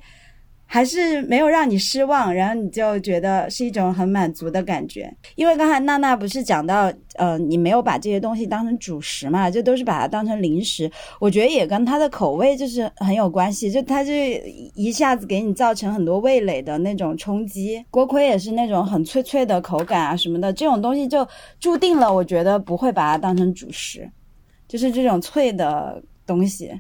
[0.68, 5.14] 还是没有让你失望，然后你就觉得是一种很满足的感觉。
[5.36, 10.92] 因为刚才娜娜不是讲到，呃，你没有把这些东西当成主食嘛，就都是把它当成零食。
[11.20, 14.12] 我觉得也跟它的口味就是很有关系，就它就
[14.74, 17.86] 一下子给你造成很多味蕾的那种冲击。
[17.92, 21.26] 锅盔也是那种很脆脆的口感啊什么的，这种东西就
[21.60, 24.10] 注定了，我觉得不会把它当成主食，
[24.68, 26.72] 就是这种脆的东西，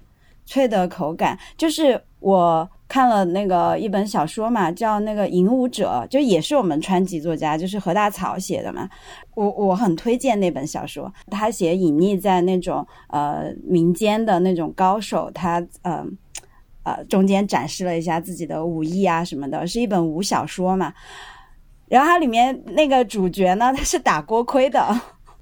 [0.45, 2.67] 脆的口感，就是我。
[2.88, 8.88] 看了那个一本小说嘛，叫那个《影舞者》，就也是我们川籍作家，就是何大草写的嘛。
[9.34, 16.06] 我我很推荐那本小说，他写隐匿在那种呃民间的那种高手，他呃
[16.84, 20.93] 呃中间展示了一下自己的武艺啊什么的，是一本武小说嘛。
[21.88, 24.82] 然后它里面那个主角呢，他是打锅盔的。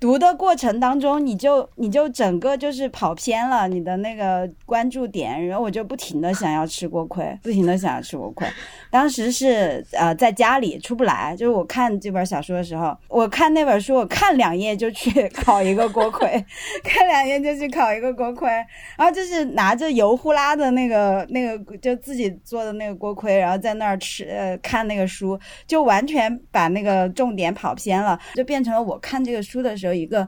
[0.04, 8.46] 读的过程当中，你就你就整个就是跑偏了你的那个关注点，然后我就不停的想要吃锅盔， 不停的想要吃锅盔。
[8.92, 16.28] 当时是呃在家里出不来，就是我看这本小说的时候，我看那本书，我看两页就去烤一个锅盔，
[16.84, 18.50] 看两页就去烤一个锅盔，
[18.98, 29.93] 然后就是拿着油呼啦的那个那个就自己做的那个锅盔，然后在那儿吃呃看那个书，就完全把那个重点跑偏了，就变成了我看这个书的时候。
[29.96, 30.28] 一个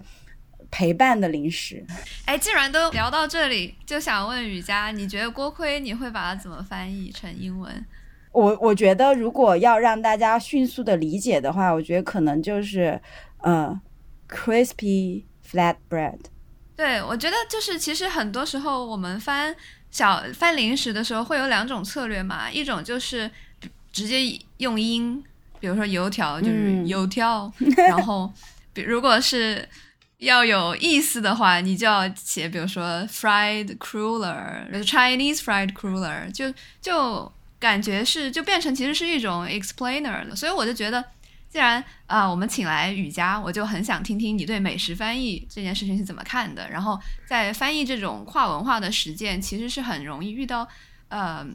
[0.71, 1.85] 陪伴的零食。
[2.25, 7.85] 哎，既然都聊到这里，就想问雨佳，你觉得锅盔你会把它怎么翻译成英文？
[8.31, 12.99] 我我觉得，如果要让大家迅速的理解的话，我觉得可能就是
[13.37, 13.79] 呃
[14.27, 16.19] ，crispy flat bread。
[16.75, 19.55] 对，我觉得就是其实很多时候我们翻
[19.89, 23.31] 小翻零食的时候会有两种策略嘛，一种就是
[23.93, 25.23] 直接用音，
[25.61, 27.49] 比如说油条就是油条，
[27.87, 28.29] 然后。
[28.83, 29.67] 如果是
[30.19, 40.35] 要有意思的话，你就要写，比如说 fried cruller，Chinese fried cruller，就就感觉是就变成其实是一种 explainer 了。
[40.35, 41.03] 所以我就觉得，
[41.49, 46.69] 既然啊、我们请来雨佳，我就很想听听你对美食翻译这件事情是怎么看的。
[46.69, 50.67] 然后在翻译这种跨文化的实践，其实是很容易遇到，
[51.09, 51.45] 呃，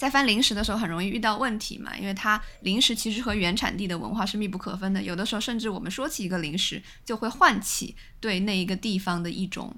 [0.00, 5.02] 在翻零食的时候很容易遇到问题嘛，因为它零食其实和原产地的文化是密不可分的。
[5.02, 9.76] 有的时候甚至我们说起一个零食，就会唤起对那一个地方的一种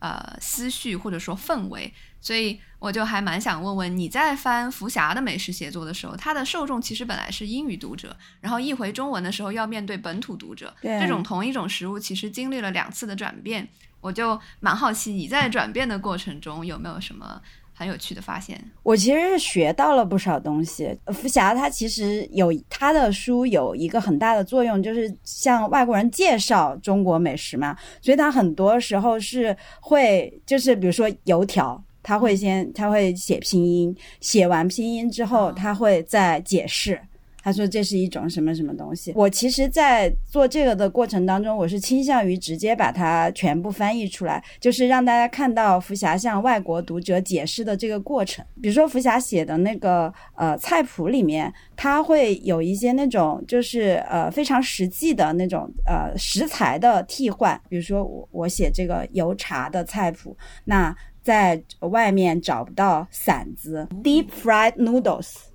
[0.00, 1.94] 呃思绪或者说氛围。
[2.20, 13.68] 所以我就还蛮想问问你在翻福霞的美食写作的时候，它的受众其实本来是英语读者，然后译回中文的时候要面对本土读者，这种同一种食物其实经历了两次的转变，
[14.00, 17.40] 我就蛮好奇你在转变的过程中有没有什么
[17.82, 18.58] 很有趣的发现？
[18.82, 20.96] 我其实是学到了不少东西。
[21.04, 31.82] 呃福霞他其实有他的书有一个很大的作用，就是向外国人介绍中国美食嘛，所以他很多时候是会就是比如说油条。
[32.04, 37.00] 他会先，他会写拼音，写完拼音之后，他会再解释。
[37.42, 39.12] 他说这是一种什么什么东西。
[39.16, 48.44] 我其实，在做这个的过程当中，我是倾向于直接把它全部翻译出来，就是让大家看到福霞向外国读者解释的这个过程。
[48.60, 57.60] 比如说福霞写的那个呃菜谱里面，它会有一些那种就是呃非常实际的那种呃食材的替换。
[57.68, 65.51] 比如说我我写这个油茶的菜谱，那在外面找不到馓子，deep fried noodles。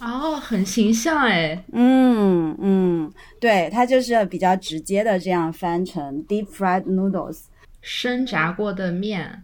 [0.00, 7.44] 哦，很形象哎，嗯嗯，对，它就是比较直接的这样翻成 deep fried noodles。
[7.80, 9.42] 生炸过的面，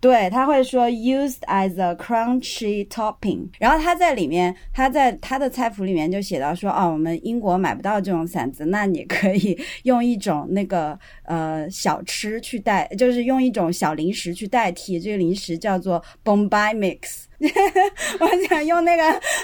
[0.00, 17.24] 对，他会说 used as a crunchy topping，然后他在里面，他在他的菜谱里面就写到说，哦，我们英国买不到这种馓子，那你可以用一种那个呃小吃去代，就是用一种小零食去代替，这个零食叫做 Bombay mix。
[18.20, 19.02] 我想用那个，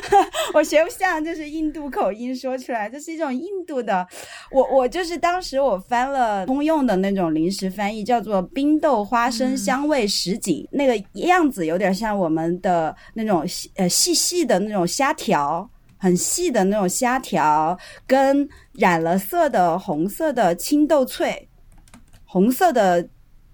[0.55, 4.07] 我学不像，就是印度口音说出来，这是一种印度的。
[4.51, 13.45] 我我就是当时我翻了通用的那种临时翻译，叫做冰豆花生香味什锦，那个样子有点像我们的那种
[13.77, 15.69] 呃细细的那种虾条。
[15.99, 17.79] 很细的那种虾条，
[18.09, 21.49] 跟染了色的红色的青豆脆，
[22.25, 23.09] 红色的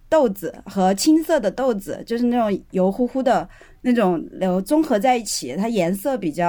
[0.08, 3.46] 豆子和青色的豆子，就是那种油乎乎的
[3.80, 6.48] 那种流综合在一起，它颜色比较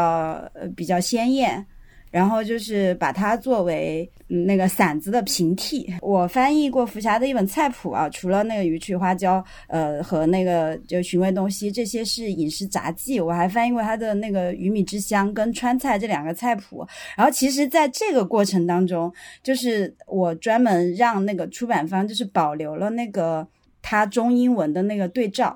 [0.54, 1.66] 呃比较鲜艳。
[2.12, 5.88] 然后就是把它作为嗯那个馓子的平替。
[6.02, 13.22] 我翻译过福霞的一本菜谱啊，除了那个鱼翅花椒，呃和那个就寻味东西，这些是饮食杂记。
[13.22, 16.84] 我还翻译过他的那个鱼米之乡跟川菜这两个菜谱。
[17.16, 19.14] 然后其实在这个过程当中，
[19.44, 23.48] 就是我专门让那个出版方就是保留了那个
[23.84, 25.56] 他中英文的那个对照。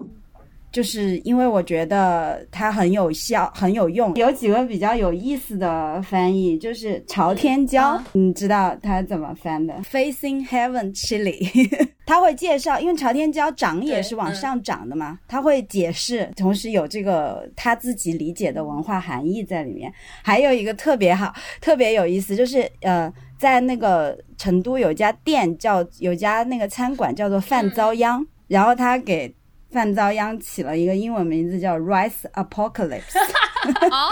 [0.74, 11.70] 就是因为我觉得它很有效、很有用，有几个比较有意思的翻译，就是朝天椒，你知道它怎么翻的？Facing Heaven Chili，
[12.08, 19.94] 他会介绍，因为朝天椒长也是往上涨的嘛，他会解释，同时有这个他自己理解的文化含义在里面。
[20.24, 21.32] 还有一个特别好、
[21.62, 29.32] 特别有意思，就是呃，在那个成都有家店叫有家那个餐馆叫做饭遭殃，然后他给。
[29.74, 33.18] 范遭殃起了一个英文名字叫 Rice Apocalypse，
[33.92, 34.12] 哦，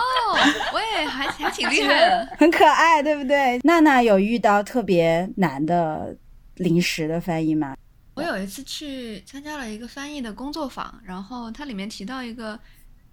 [0.74, 2.28] 我也还还挺厉害的。
[2.38, 3.60] 很可爱，对不对？
[3.64, 6.18] 娜娜有遇到特别难的
[6.56, 7.78] 临时的翻译吗？
[8.16, 12.60] 我有一次去参加了一个翻译的工作坊，然后它里面提到一个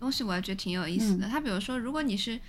[0.00, 1.28] 东西，我还觉得挺有意思的。
[1.28, 2.40] 它比如说，如果你是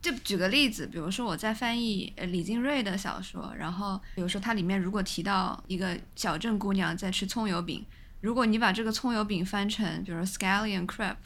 [0.00, 7.84] 就举个例子，比如说我在翻译呃李金瑞的小说，然后比如说它里面如果提到一个小镇姑娘在吃葱油饼。
[8.20, 11.16] 如果你把这个葱油饼翻成，比如说 scallion crepe，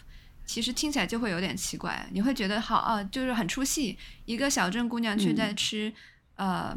[0.47, 3.99] 其实听起来就会有点奇怪，你会觉得好啊，就是很出戏。
[4.27, 5.93] 一个小镇姑娘却在吃，
[6.37, 6.77] 呃，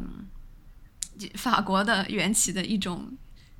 [1.34, 3.16] 法国的缘起的一种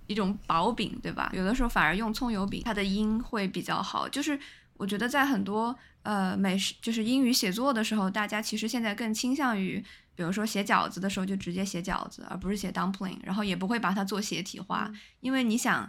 [0.09, 1.31] 一种薄饼，对吧？
[1.33, 4.09] 有的时候反而用葱油饼，它的音会比较好。
[4.09, 4.37] 就是
[4.79, 9.85] 我觉得在很多呃美食，就是英语写作的时候，大家其实现在更倾向于，
[10.17, 14.91] 比如说写饺子的时候就直接写饺子，而不是写 dumpling，然后也不会把它做斜体化，
[15.21, 15.89] 因为你想。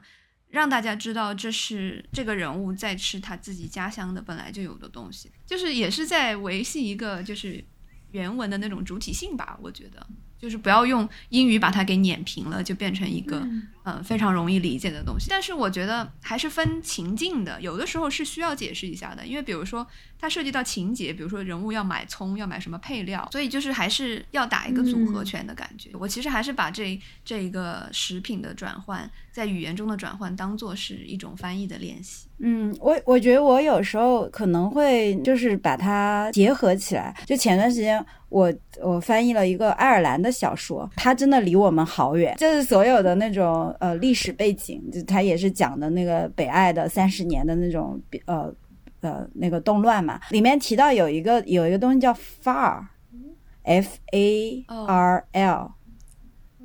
[0.50, 7.64] 让大家知道这是这个人物在吃他自己家乡的本来就有的东西，就是也是在维系一个就是
[8.12, 9.58] 原文的那种主体性吧。
[9.62, 10.06] 我觉得
[10.40, 13.48] 就是不要用英语把它给碾平了，就变成一个
[13.97, 15.28] 嗯、嗯非常容易理解的东西。
[15.30, 19.86] 但是我觉得还是分情境的，有的时候是需要解释一下的，因为比如说
[20.19, 25.89] 它涉及到情节，比如说人物要买葱，要买什么配料，所以就是还是要打一个组合拳的感觉。
[25.93, 32.28] 我其实还是把这这一个食品的转换，在语言中的转换当做是一种翻译的练习。
[32.41, 37.16] 嗯，我我觉得我有时候可能会就是把它结合起来。
[37.26, 48.53] 就前段时间我我翻译了一个爱尔兰的小说，它真的离我们好远，就是所有的那种呃历史背景，就他也是讲的那个北爱的三十年的那种呃
[49.01, 50.19] 呃那个动乱嘛。
[50.30, 55.71] 里面提到有一个有一个东西叫 far，f a r l，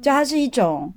[0.03, 0.93] 就它是一种。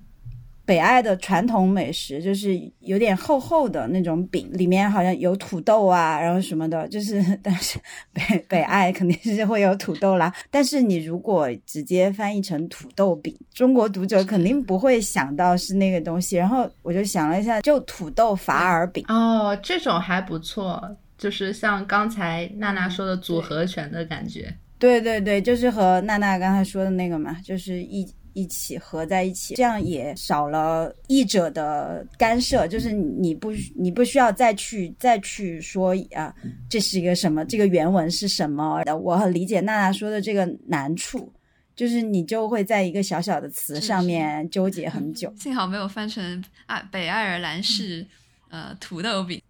[0.68, 7.80] 北爱的传统美食就是有点厚厚的那种饼，里面好像有土豆啊，然后什么的，就是 但是
[8.11, 10.34] 北北爱肯定是会有土豆啦。
[10.51, 16.36] 但是你如果直接翻译成土豆饼，中国读者肯定不会想到是那个东西。
[16.36, 24.53] 然后我就想了一下，就土豆法尔饼哦，这种还不错，就是像刚才娜娜说的组合拳的感觉。
[24.78, 28.05] 对对对，就是和娜娜刚才说的那个嘛，就是一。
[28.38, 36.32] 一起合在一起，这样也少了译者的干涉，就是你不你不需要再去再去说啊，
[36.70, 38.84] 这是一个什么，这个原文是什么？
[39.02, 41.34] 我很理解娜娜说的这个难处，
[41.76, 45.34] 就是你就会在一个小小的词上面纠结很久。
[45.42, 48.06] 幸好没有翻成啊，北爱尔兰式
[48.50, 49.42] 呃土豆饼。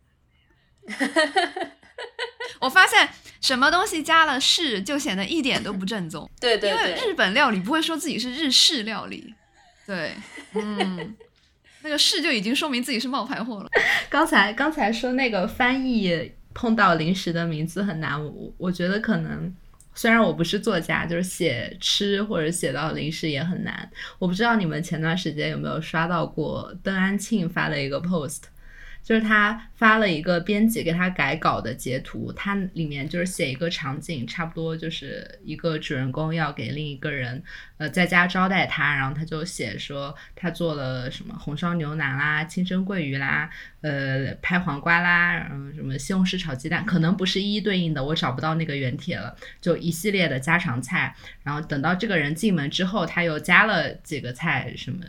[2.61, 3.07] 我发现
[3.41, 6.29] 什么东西加了“式”就显得一点都不正宗。
[6.39, 9.33] 对对对，因为日本料理不会说自己是日式料理。
[9.85, 10.13] 对，
[10.53, 11.15] 嗯，
[11.83, 13.69] 那个“式”就已经说明自己是冒牌货了。
[14.09, 19.53] 刚才刚才说那个翻译碰到零食的名字很难，我我觉得可能
[19.93, 23.89] 虽然我不是作家，就是写吃或者写到零食也很难。
[24.19, 28.41] 我不知道你们前段时间有没有刷到过邓安庆发的一个 post。
[29.07, 37.41] 就是他发了一个编辑给他改稿的截图，它里面就是写一个场景，差不多就是一个主人公要给另一个人，
[37.77, 43.49] 呃，在家招待他，然后他就写说他做了什么红烧牛腩啦、清蒸桂鱼啦、
[43.79, 55.05] 呃，拍黄瓜啦，然后什么西红柿炒鸡蛋，可能不是一一对应的，我找不到那个原帖了，就一系列的家常菜，然后等到这个人进门之后，他又加了几个菜，什么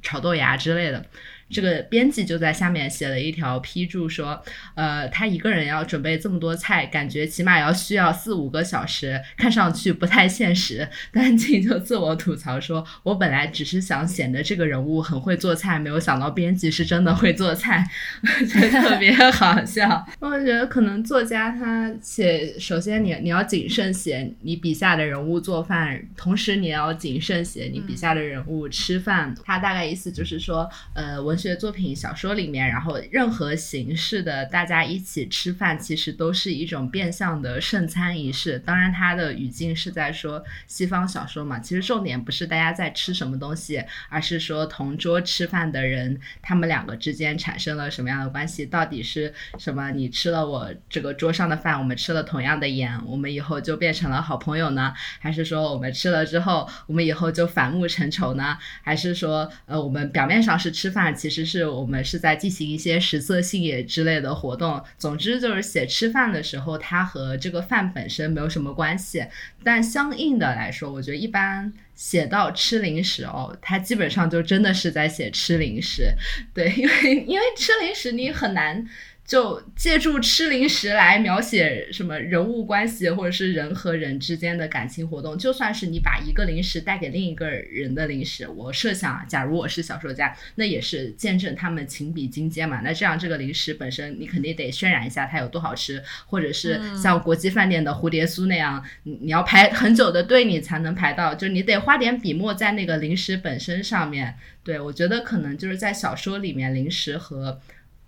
[0.00, 1.04] 炒豆芽之类的。
[1.52, 4.42] 这个编辑就在下面写了一条批注说，
[4.74, 10.88] 呃，他一个人要准备这么多菜，感觉起码要需要四五个小时，看上去不太现实。
[11.12, 17.86] 丹青就自我吐槽说，我本来只是想显得这个人物很会做菜，没有想到编辑是真的会做菜，
[18.48, 20.06] 觉得特别好笑。
[20.20, 29.34] 我觉得可能作家他写，首先你你要谨慎写你笔下的人物做饭，同时你要谨慎写你笔下的人物吃饭。
[29.44, 31.41] 他大概意思就是说，呃，文。
[31.42, 38.60] 学作品、小说里面，然后任何形式的大家一起吃饭，其实都是一种变相的圣餐仪式。
[38.60, 41.58] 当然，它的语境是在说西方小说嘛。
[41.58, 48.64] 其实重点不是大家在吃什么东西，而是说同桌吃饭的人，他们两个之间产生了什么样的关系？
[48.64, 49.90] 到底是什么？
[49.90, 54.94] 你吃了我这个桌上的饭，我们吃了同样的盐，我们以后就变成了好朋友呢？
[55.18, 58.56] 还是说我们吃了之后，我们以后就反目成仇呢？
[58.82, 61.31] 还是说，呃，我们表面上是吃饭，其实？
[61.32, 64.78] 其实是我们是在进行一些食色性也之类的活动。
[64.98, 69.24] 总之就是写吃饭的时候，它和这个饭本身没有什么关系。
[69.64, 76.12] 但相应的来说，我觉得一般写到吃零食哦，它基本上就真的是在写吃零食。
[76.52, 78.86] 对，因为因为吃零食你很难。
[79.32, 85.38] 就借助吃零食来描写什么人物关系，或者是人和人之间的感情活动。
[85.38, 92.82] 就算是你把一个零食带给另一个人的零食，我设想，假如我是小说家，那也是见证他们情比金坚嘛。
[92.84, 104.34] 那这样这个零食本身，你肯定得渲染一下它有多好吃，或者是像国际饭店的蝴蝶酥那样，你你要排很久的队，你才能排到，就是你得花点笔墨在那个零食本身上面。
[104.62, 107.58] 对我觉得可能就是在小说里面，零食和。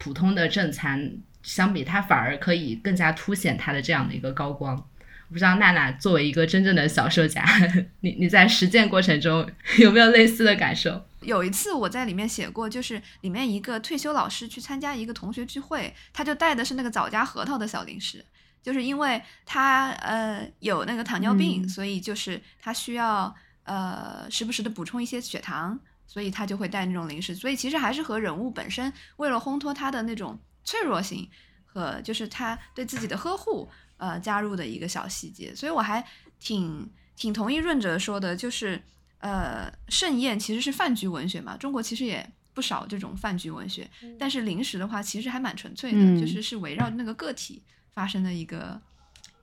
[0.04, 4.76] 普通的正餐相比，它反而可以更加凸显它的这样的一个高光。
[4.76, 7.42] 我不知道娜娜作为一个真正的小说家，
[8.00, 9.50] 你你在实践过程中
[9.80, 11.06] 有没有类似的感受？
[11.22, 18.22] 有一次我在里面写过，就是里面一个退休老师去参加一个同学聚会，他就带的是那个枣夹核桃的小零食，
[18.62, 25.80] 就是因为他呃有那个糖尿病，所以就是他需要呃时不时的补充一些血糖。
[26.06, 31.28] 所以他就会带那种零食，所以其实还是和人物本身为了烘托他的那种脆弱性
[31.64, 35.54] 和就是他对自己的呵护，呃，加入的一个小细节。
[35.54, 36.04] 所以我还
[36.38, 38.80] 挺挺同意润哲说的，就是
[39.18, 44.16] 呃，盛宴其实是饭局文学嘛，中国其实也不少这种饭局文学，嗯。
[44.18, 46.20] 但是零食的话，其实还蛮纯粹的，嗯。
[46.20, 48.80] 就是是围绕那个个体发生的一个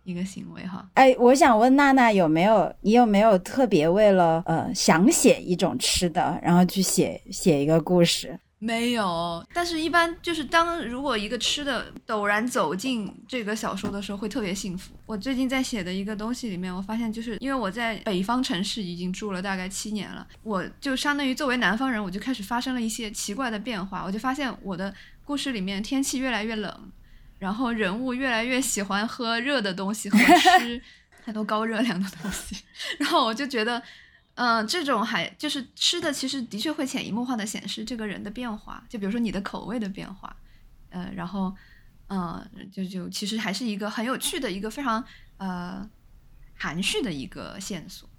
[0.04, 0.88] 一个行为哈。
[0.96, 8.40] 哎，我想问娜娜有没有，你有没有特别为了呃想写一种吃的，然后去写写一个故事？
[8.64, 14.92] 没有，但是一般就是当如果一个吃的陡然走进这个小说的时候，会特别幸福。
[15.08, 24.04] 我最近在写的一个东西里面，我发现就是因为我在北方城市已经住了大概七年了，我就相当于作为南方人，我就开始发生了一些奇怪的变化。
[24.06, 24.94] 我就发现我的
[25.26, 26.72] 故事里面天气越来越冷，
[27.42, 30.18] 然后人物越来越喜欢喝热的东西和
[30.60, 30.82] 吃
[31.26, 32.56] 太多高热量的东西，
[33.00, 33.82] 然后我就觉得。
[34.36, 38.82] 嗯，这种还就是吃的，其实的确会潜移默化的显示这个人的变化。
[38.88, 40.34] 就比如说你的口味的变化，
[40.90, 41.54] 呃，然后，
[42.08, 45.04] 嗯、就就其实还是一个很有趣的一个非常
[45.38, 45.88] 呃
[46.56, 48.10] 含蓄的一个线索。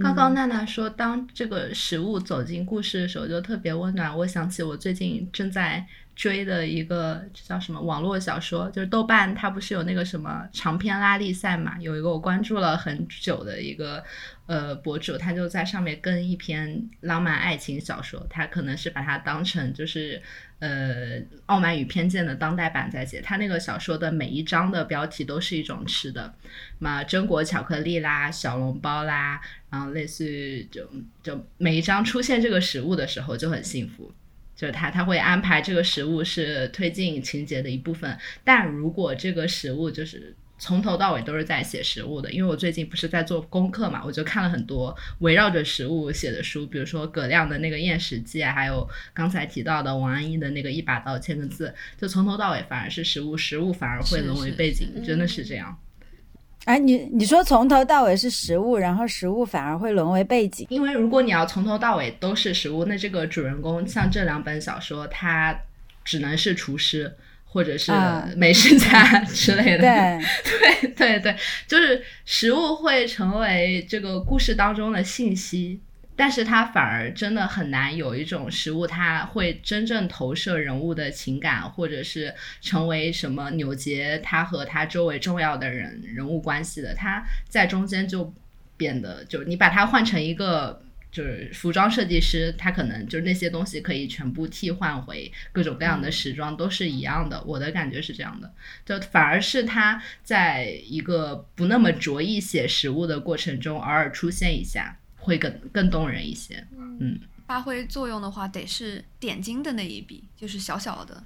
[0.00, 4.14] 刚刚娜娜说，当这个食物走进故事的时候，就特别温暖。
[4.18, 5.86] 我想起我最近正在
[6.20, 11.78] 追的一个叫什么网络小说，就是豆瓣它不是有那个什么长篇拉力赛嘛？
[11.80, 14.04] 有一个我关注了很久的一个
[14.44, 20.20] 呃博主，他就在上面跟一篇浪漫爱情小说，他可能是把它当成就是
[20.58, 23.22] 呃《傲慢与偏见》的当代版在写。
[23.22, 26.34] 他那个小说的每一章的标题都是一种吃的，
[26.78, 29.40] 嘛榛果巧克力啦、小笼包啦，
[29.70, 30.86] 然后类似于就
[31.22, 34.12] 就每一章出现这个食物的时候就很幸福。
[34.60, 55.74] 就是他他会安排这个食物是推进情节的一部分，但如果这个食物就是从头到尾都是在写食物的，因为我最近不是在做功课嘛，我就看了很多围绕着食物写的书，比如说葛亮的那个《厌食记》啊，还有刚才提到的王安忆的那个《一把刀千个字》，就从头到尾反而是食物，食物反而会沦为背景，是真的是这样。
[56.66, 65.58] 哎，你你说从头到尾是食物，然后食物反而会沦为背景，因为如果你要从头到尾都是食物，那这个主人公像这两本小说，他
[66.04, 67.10] 只能是厨师
[67.44, 69.78] 或者是啊美食家 之类的。
[69.78, 70.20] 对，
[70.96, 71.36] 对对对，
[71.66, 75.80] 就是食物会成为这个故事当中的信息，
[76.16, 88.32] 但是它反而真的很难有一种食物，它会真正投射人物的情感，或者是成为什么扭结他和他周围重要的人人物关系的，它在中间就
[88.76, 90.82] 变得，就你把它换成一个。
[91.12, 97.42] 就是服装设计师，他可能就是那些东西可以全部替换回各种各样的时装，都是一样的。
[97.42, 98.54] 我的感觉是这样的，
[98.86, 106.66] 就反而是他在一个不那么着意写食物的过程中，偶尔出现一下，会更更动人一些。
[106.76, 111.22] 嗯，发挥作用的话，得是点睛的那一笔，就是小小的。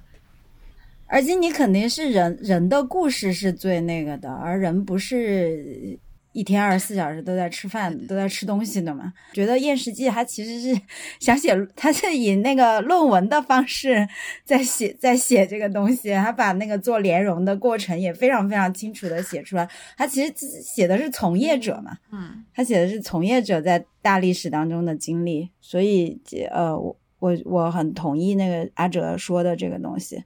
[1.07, 5.97] 而且你肯定是人人的故事是最那个的，而人不是
[6.35, 9.11] 一天二十四小时都在吃饭、都在吃东西的嘛。
[9.33, 10.81] 觉得《厌食记》它其实是
[11.19, 14.05] 想写，它是以那个论文的方式
[14.43, 19.67] 在写， 在写这个东西，他把那个做莲蓉的过程也非常非常清楚的写出来。
[19.97, 20.31] 他其实
[20.61, 26.19] 写的是从业者嘛，嗯，他写的是从业者在大历史当中的经历，所以
[26.51, 30.21] 呃，我我我很同意那个阿哲说的这个东西。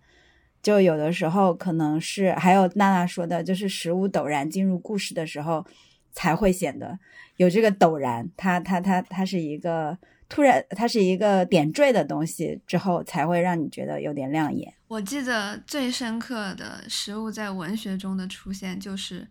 [0.62, 5.66] 就有的时候可能是还有娜娜说的，就是食物陡然进入故事的时候，
[6.12, 7.00] 才会显得
[7.38, 9.98] 有这个陡然，它它它它是一个
[10.28, 14.74] 突然，它是一个点缀的东西之后，才会让你觉得有点亮眼。
[14.88, 19.28] 我记得最深刻的食物在文学中的出现，就是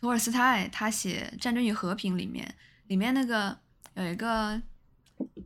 [0.00, 2.54] 托尔斯泰他写《战争与和平》里面，
[2.86, 3.56] 里面那个
[3.94, 4.60] 有一个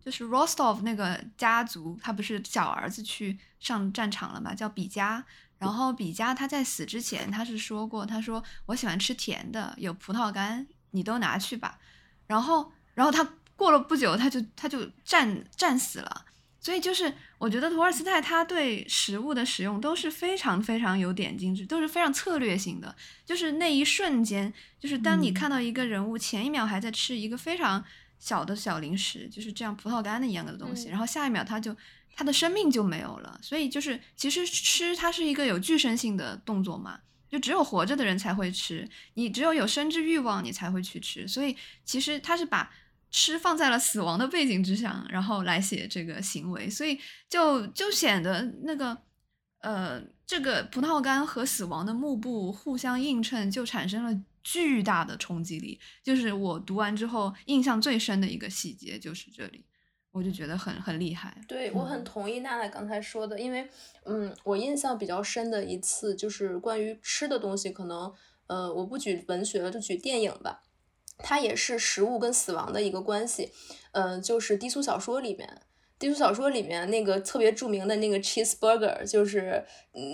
[0.01, 5.25] 就是 Rostov 那个家族，他不是小儿子去上战场了嘛，叫比加。
[5.59, 11.79] 然后比加他在死之前，他是说过，他说我喜欢吃甜的，有葡萄干，你都拿去吧。
[12.27, 13.27] 然后，然后他
[13.57, 16.25] 过了不久，他就他就战战死了。
[16.59, 22.93] 所以就是，我觉得托尔斯泰他对食物的使用都是非常非常有点睛之，都是非常策略性的。
[23.25, 27.85] 就是那一瞬间，就是当你嗯看到一个人物前一秒还在吃一个非常
[28.19, 31.77] 小的小零食，就是这样葡萄干的一样的东西，嗯然后下一秒他就
[32.17, 33.39] 他的生命就没有了。
[33.41, 36.99] 所以就是，其实吃它是一个有具身性的动作嘛。
[37.29, 41.27] 就只有活着的人才会吃，你只有有生之欲望，你才会去吃。
[41.27, 42.73] 所以其实他是把
[43.11, 46.99] 吃放在了死亡的背景之上，然后来写这个行为，所以
[47.29, 48.97] 就就显得那个
[49.61, 55.81] 呃，这个葡萄干和死亡的幕布互相映衬，就产生了巨大的冲击力。
[56.05, 59.66] 就是我读完之后印象最深的一个细节就是这里，
[60.17, 61.37] 我就觉得很很厉害。
[61.47, 63.69] 对，我很同意娜娜刚才说的，因为，
[64.07, 68.11] 嗯，我印象比较深的一次就是关于吃的东西，可能，
[68.47, 70.63] 呃，我不举文学了，就举电影吧，
[71.19, 73.53] 它也是食物跟死亡的一个关系，
[73.93, 75.61] 嗯、就是低俗小说里面，
[75.99, 79.65] 低俗小说里面那个特别著名的那个 cheeseburger，就是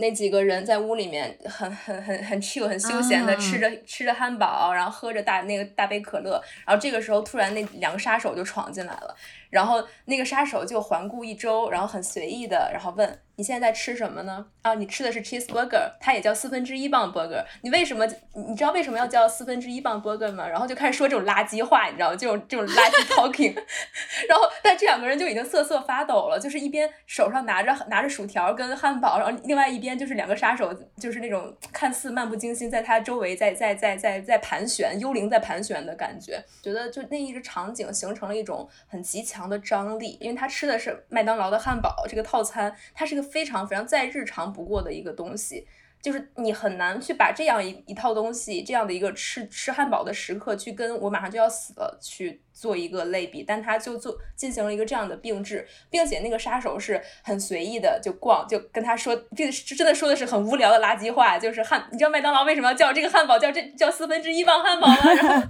[0.01, 9.17] 那几个人在屋里面很很很很 chill 很休闲的吃着吃着汉堡，然后喝着大那个大杯可乐，然后这个时候突然那两个杀手就闯进来了，
[9.53, 14.47] 然后那个杀手就环顾一周，然后很随意的，然后问你现在在吃什么呢？
[14.63, 20.49] 啊，你吃的是 cheeseburger，它也叫四分之一磅 burger，你为什么你知道为什么要叫四分之一磅 burger 吗？
[20.49, 23.55] 然后就开始说这种垃圾话，你知道吗这种这种垃圾 talking，
[24.27, 36.43] 然后但这两个人就已经瑟瑟发抖了，就是一边手上拿着拿着薯条跟汉堡，然后另外一边就是两个杀手，就是那种看似漫不经心，在他周围在在在在在盘旋，幽灵在盘旋的感觉。
[36.63, 45.67] 觉得就那一个场景形成了一种很极强的张力，因为他吃的是麦当劳的汉堡这个套餐，它是一个非常非常再日常不过的一个东西。
[46.03, 64.97] 就是你很难去把这样一一套东西，这样的一个吃吃汉堡的时刻，去跟我马上就要死了去做一个类比，但他就做进行了一个这样的并置，并且那个杀手是很随意的就逛，就跟他说，并真的说的是很无聊的垃圾话，就是汉，你知道麦当劳为什么要叫这个汉堡叫这叫四分之一磅汉堡吗？
[65.15, 65.47] 然 后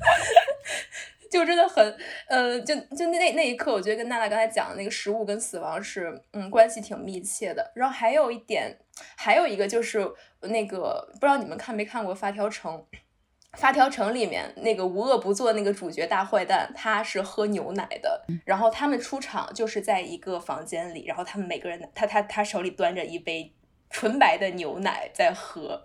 [1.33, 1.97] 就真的很，
[2.29, 7.73] 呃，就就那那一刻，我觉得跟娜娜刚才讲的那个食物跟死亡是，嗯，关系挺密切的。
[7.75, 8.79] 然后还有一点，
[9.17, 10.07] 还有一个就是
[10.43, 12.75] 那个，不知道你们看没看过《发条城》？
[13.59, 18.23] 《发条城》里面那个无恶不作那个主角大坏蛋，他是喝牛奶的。
[18.45, 23.55] 然后他们出场就是在一个房间里，然后他们每个人，他他他手里端着一杯
[23.89, 25.83] 纯白的牛奶在喝。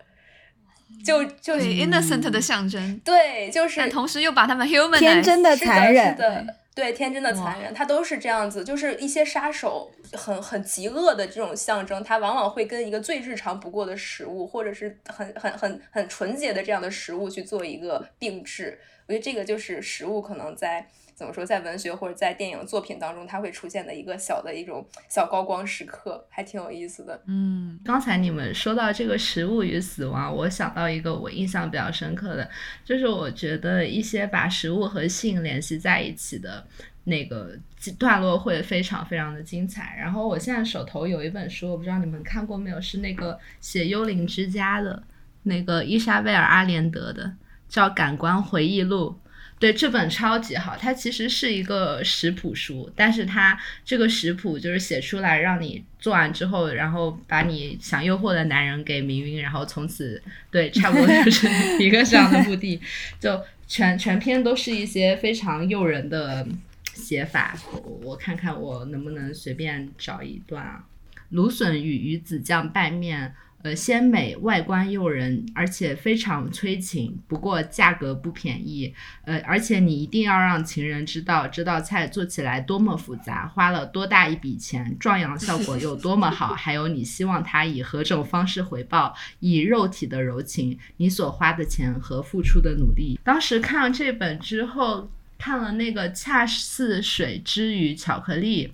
[1.04, 20.88] 就就是 innocent 的象征，对，就是，但同时又把他们 human 天真的残忍的，对，天真的残忍，它都是这样子，就是一些杀手很很极恶的这种象征，它往往会跟一个最日常不过的食物，或者是很很很很纯洁的这样的食物去做一个并置，我觉得这个就是食物可能在。
[21.18, 27.20] 怎么说，在文学或者在电影作品当中，它会出现的一个小的一种小高光时刻，还挺有意思的。
[27.26, 32.48] 嗯，刚才你们说到这个食物与死亡，我想到一个我印象比较深刻的，
[32.86, 36.64] 就是我觉得一些把食物和性联系在一起的
[37.06, 37.58] 那个
[37.98, 39.98] 段落会非常非常的精彩。
[40.00, 45.02] 然后我现在手头有一本书，我不知道你们看过没有，是那个写《幽灵之家》的
[45.42, 47.34] 那个伊莎贝尔·阿连德的，
[47.68, 49.18] 叫《感官回忆录》。
[49.60, 61.48] 对这本超级好，它其实是一个食谱书，但是它这个食谱就是写出来让你做完之后，然后把你想诱惑的男人给迷晕，然后从此对，差不多就是
[61.84, 62.80] 一个这样的目的，
[63.20, 66.48] 就全全篇都是一些非常诱人的
[66.94, 67.58] 写法。
[67.74, 70.84] 我我看看我能不能随便找一段啊，
[71.30, 73.34] 芦笋与鱼子酱拌面。
[73.68, 77.20] 呃，鲜美，外观诱人，而且非常催情。
[77.28, 78.94] 不过价格不便宜。
[79.26, 89.14] 呃，而且你一定要让情人知道这道菜做起来多么复杂，花了多大一笔钱，壮阳效果有多么好，还有你希望他以何种方式回报？
[89.42, 93.20] 以肉体的柔情，你所花的钱和付出的努力。
[93.22, 98.68] 当时看了这本之后，看了那个《恰似水之于巧克力》。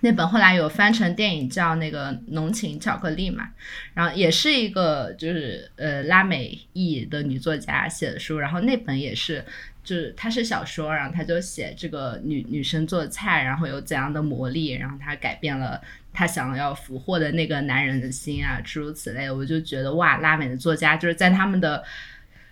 [0.00, 3.48] 那本后来有翻成电影叫那个《浓情巧克力》嘛，
[3.94, 9.44] 然后也是一个就是呃拉美裔的女作家写的书，然后那本也是
[9.82, 15.80] 就是她是小说，然后她就写这个女女生做菜，然后有怎样的魔力，然后她改变了
[16.12, 21.82] 她想要俘获的那个男人的心啊，诸如此类，我就觉得哇，拉美的作家就是在他们的。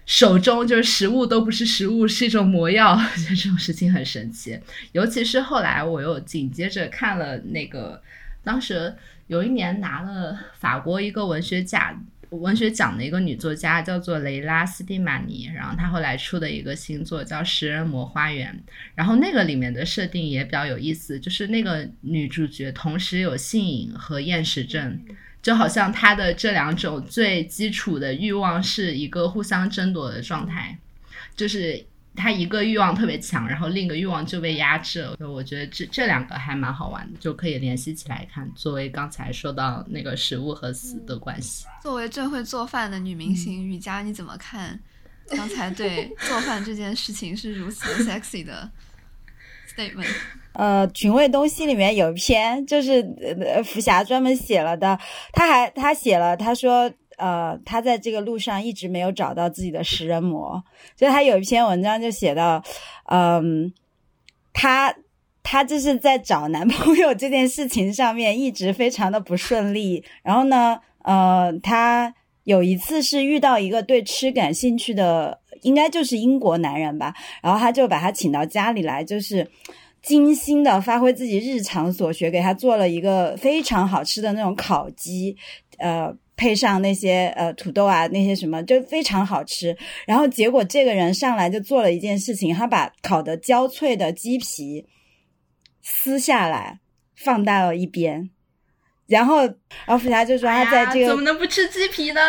[0.07, 4.59] 手中就是食物都不是食物，是一种魔药，觉 得这种事情很神奇。
[4.93, 8.03] 尤其是后来我又紧接着看了那个，
[8.43, 8.95] 当时
[9.29, 18.53] 有一年拿了法国一个文学奖文学奖的一个女作家叫做雷拉斯蒂玛尼，然后她后来出的一个新作叫《食人魔花园》，
[18.95, 25.01] 然后那个里面的设定也比较有意思，就是那个女主角同时有性瘾和厌食症。
[25.45, 30.79] 就好像他的这两种最基础的欲望是一个互相争夺的状态，
[31.37, 31.85] 就是
[32.17, 35.15] 他一个欲望特别强，然后另一个欲望就被压制了。
[35.29, 38.51] 我觉得这这两个还蛮好玩的，就可以联系起来看。
[38.55, 44.81] 作为刚才说到那个食物和死的关系，作为最会做饭的女明星雨佳，你怎么看？
[45.29, 48.71] 刚才对做饭这件事情是如此 sexy 的
[49.77, 50.07] statement。
[50.53, 53.01] 呃，群味东西里面有一篇，就是
[53.41, 54.97] 呃福霞专门写了的。
[55.33, 60.63] 他还他写了，他说，呃，他在这个路上一直没有找到自己的食人魔。
[60.97, 62.63] 就他有一篇文章就写到，
[63.07, 63.73] 嗯，
[64.53, 64.95] 他
[65.43, 70.05] 他就是在找男朋友这件事情上面一直非常的不顺利。
[70.23, 72.15] 然后呢，呃，他
[72.45, 77.13] 有一次是遇到一个对吃感兴趣的，应该就是英国男人吧。
[77.43, 79.51] 然后他就把他请到家里来，就是。
[80.05, 85.35] 精心的发挥自己日常所学，给他做了一个非常好吃的那种烤鸡，
[85.79, 89.75] 呃，配上那些呃土豆啊那些什么，就非常好吃。
[90.07, 94.85] 然后结果这个人上来就做了一件事情，他把烤的焦脆的鸡皮
[95.81, 96.81] 撕下来
[97.17, 98.29] 放到了一边，
[99.07, 102.21] 然后然后福霞就说他在这个、怎么能不吃鸡皮呢？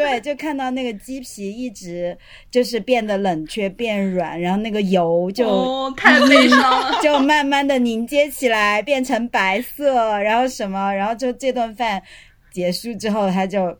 [0.00, 2.16] 对，就看到那个鸡皮一直
[2.50, 12.02] 就是变得冷却、变软，然后那个油就、哦、太悲伤了， 就慢慢的凝结起来，变成白色，然后什么，然后就这顿饭
[12.50, 13.76] 结束之后，他就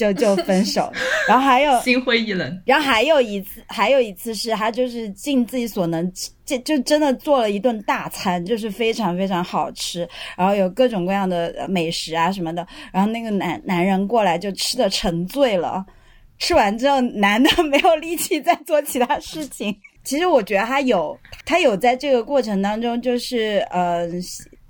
[0.00, 0.90] 就就分手，
[1.28, 6.10] 然后还有心灰意冷，然后还有一次，还有一次是他就是尽自己所能，
[6.46, 15.84] 就就真的做了一顿大餐，就是非常非常好吃，然后有各种各样的美食啊什么的，然后那个男男人过来就吃的沉醉了，
[16.38, 19.76] 吃完之后男的没有力气再做其他事情。
[20.02, 24.08] 其实我觉得他有，他有在这个过程当中就是呃。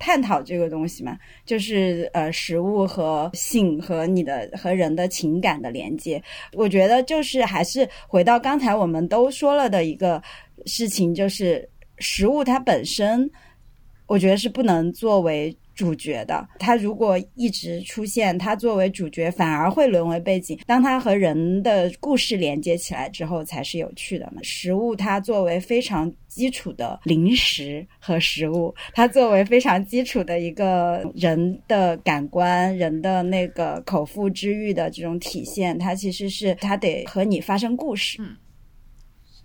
[0.03, 6.21] 探讨这个东西嘛，就是呃，食物和性和你的和人的情感的连接。
[6.53, 10.19] 我觉得就是还是回到刚才我们都说了的一个
[10.65, 13.29] 事情，就是食物它本身，
[14.07, 16.47] 我觉得是不能作为主角的。
[16.59, 20.59] 他如果一直出现，他作为主角反而会沦为背景。
[20.67, 24.39] 当他和人的故事连接起来之后，才是有趣的嘛。
[24.43, 26.13] 食物它作为非常。
[26.31, 38.37] 基础的零食和食物，它作为非常基础的一个人的感官、人的那个口腹之欲的这种体现，它其实是它得和你发生故事，嗯，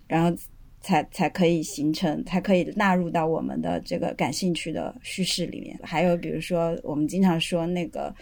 [0.07, 0.33] 然后
[0.81, 5.79] 才才可以形成，才可以纳入到我们的这个感兴趣的叙事里面。
[5.83, 8.13] 还有比如说，我们经常说那个，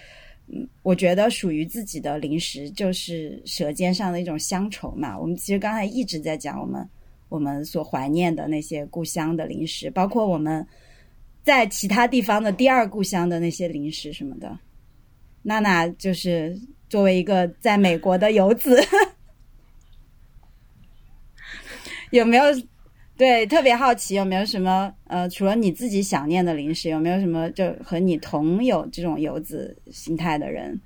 [0.47, 5.17] 嗯，我觉得属于自己的零食就是舌尖上的一种乡愁嘛。
[5.19, 6.87] 我们其实刚才一直在讲我们。
[7.27, 10.65] 我们所怀念的那些故乡的零食，包括我们
[11.43, 14.57] 在其他地方的第二故乡的那些零食什么的。
[15.41, 16.55] 娜娜就是
[16.87, 18.79] 作为一个在美国的游子，
[22.11, 22.43] 有没有
[23.17, 30.79] 对特别好奇有没有什么呃，除了你自己想念的零食，有没有什么就和你同有这种游子心态的人，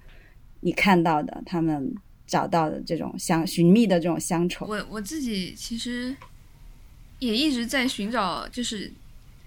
[0.62, 1.94] 你看到的他们
[2.28, 4.66] 找到的这种乡寻觅的这种乡愁？
[4.66, 6.16] 我我自己其实。
[7.20, 8.90] 也一直在寻找，就是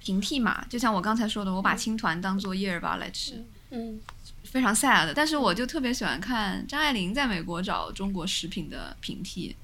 [0.05, 3.99] 平替嘛，就像我刚才说的，我把青团当做叶儿粑来吃，嗯，
[4.45, 5.15] 非常 sad 的。
[5.15, 9.57] 但是我就特别喜欢看张爱玲在美国找中国食品的平替。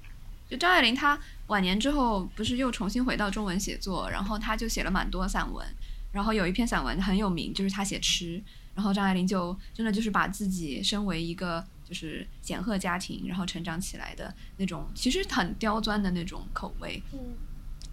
[0.49, 1.19] 就张爱玲她
[1.49, 5.67] 晚年之后不是又重新回到中文写作，然后她就写了蛮多散文，
[6.13, 8.43] 然后有一篇散文很有名，就是她写吃，
[8.75, 17.19] 然后张爱玲就真的就是把自己身为一个就是显赫家庭，然后成长起来的那种，其实很刁钻的那种口味，嗯。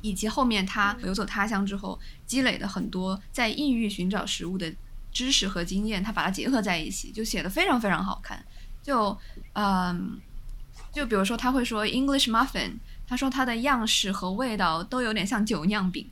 [0.01, 4.71] 以及后面她游走他乡之后积累的很多在异域寻找食物的
[5.11, 8.45] 知识和经验，他把它结合在一起，就写的非常非常好看。
[8.83, 9.17] 就
[9.53, 10.19] 嗯，
[10.95, 16.09] 就比如说他会说 English muffin，他说它的样式和味道都有点像酒酿饼，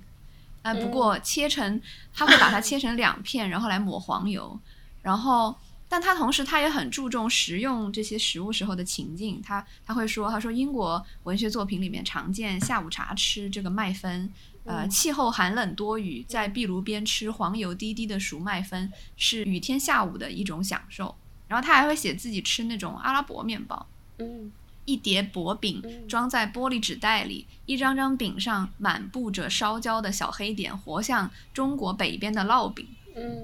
[0.61, 1.81] 啊，不过切成
[2.13, 4.59] 他会把它切成两片，然后来抹黄油，
[5.01, 5.55] 然后。
[5.89, 9.39] 但他同时，他也很注重食用这些食物时候的情境。
[9.45, 14.27] 他他会说，他说英国文学作品里面常见下午茶吃这个麦芬，
[14.63, 21.13] 呃，气候寒冷多雨，在壁炉边吃黄油滴滴的熟麦芬是雨天下午的一种享受。
[21.47, 23.85] 然后他还会写自己吃那种阿拉伯面包，
[24.17, 24.51] 嗯，
[24.85, 32.87] 一叠薄饼装在玻璃纸袋里，一张张饼上满布着烧焦的小黑点，活像中国北边的烙饼。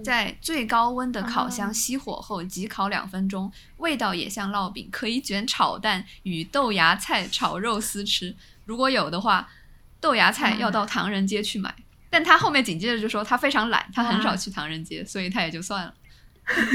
[0.03, 8.35] 在最高温的烤箱熄火后，急烤两分钟，味道也像烙饼，可以卷炒蛋与豆芽菜炒肉丝吃。
[8.65, 9.47] 如果有的话，
[10.01, 11.75] 豆芽菜要到唐人街去买。
[12.09, 15.93] 但他后面紧接着就说他非常懒，他很少去唐人街，所以他也就算了。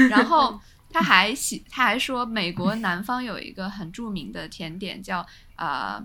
[0.09, 0.57] 然后
[0.95, 5.25] 他还喜，他还说美国南方有一个很著名的甜点叫
[5.57, 6.01] 啊，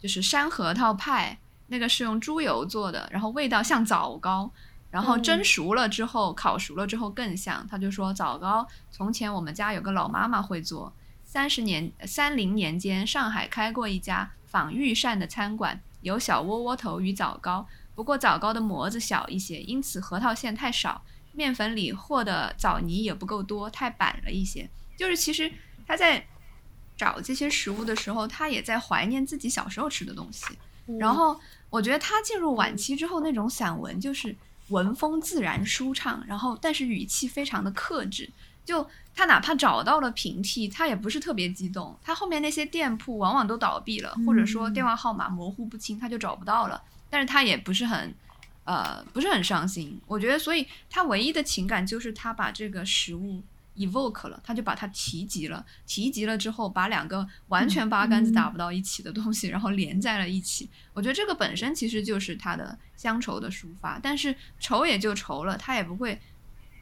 [0.00, 4.50] 就是山核桃派，那个是用猪油做的，然后味道像枣糕。
[4.90, 7.64] 然后蒸熟了之后，烤熟了之后更像。
[7.68, 10.92] 他就说枣糕，从前我们家有个老妈妈会做。
[11.24, 17.64] 三十年三零年间，上海开过一家仿御膳的餐馆，有小窝窝头与枣糕。
[17.94, 21.02] 不过枣糕的模子小一些，因此核桃馅太少，
[21.34, 24.68] 面粉里和的枣泥也不够多，太板了一些。
[24.96, 25.50] 就是其实
[25.86, 26.24] 他在
[26.96, 30.46] 找这些食物的时候，他也在怀念自己小时候吃的东西。
[30.98, 31.38] 然后
[31.70, 34.34] 我觉得他进入晚期之后，那种散文就是。
[34.68, 38.26] 文风自然舒畅，然后但是语气非常的克制。
[38.64, 41.94] 就他哪怕找到了平替，他也不是特别激动。
[42.02, 46.80] 他后面那些店铺往往都倒闭了，或者说电话号码模糊不清，他就找不到了。
[47.10, 48.14] 但是他也不是很
[48.64, 50.00] 呃不是很上心。
[50.06, 53.42] 我觉得，所以他唯一的情感就是他把这个食物
[53.76, 60.68] evoke 了，他就把它提及了，提及了之后，把两个完全八竿子打不到一起的东西，然后连在了一起。
[60.92, 66.20] 我觉得这个本身其实就是他的乡愁的抒发，但是愁也就愁了，他也不会，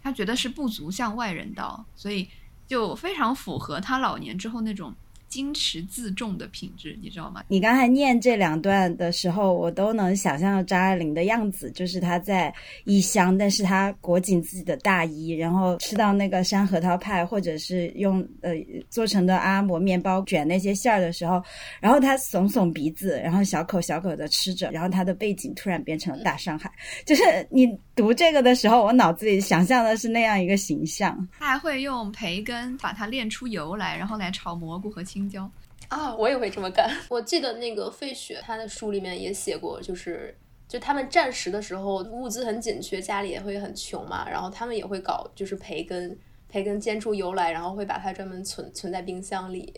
[0.03, 2.29] 他觉得是不足向外人道，所以
[2.67, 4.95] 就非常符合他老年之后那种。
[5.33, 7.43] 矜持自重的品质，你知道吗？
[7.49, 12.55] 你刚才念这两段的时候，我都能想象到张爱玲的样子，就是她在
[12.85, 18.53] 异乡，但是她裹紧自己的大衣，然后吃到那个山核桃派，或者是用呃
[18.91, 21.43] 做成的阿摩面包卷那些馅儿的时候，
[21.81, 26.71] 然后她耸耸鼻子，然后小口小口的吃着，然后她的背景突然变成了大上海。
[27.07, 31.29] 就是你读这个的时候，我脑子里想象的是那样一个形象。
[31.39, 35.29] 他还会用培根把它炼出油来，然后来炒蘑菇和青。
[35.29, 35.51] 椒
[35.89, 36.91] 啊，我也会这么干。
[37.11, 40.35] 我记得那个费雪，他的书里面也写过，就是
[40.67, 46.19] 就他们战时的时候物资很紧缺，家里也会很穷嘛，然后他们也会搞就是培根，
[46.49, 49.71] 培根煎出油来，然后会把它专门存存在冰箱里，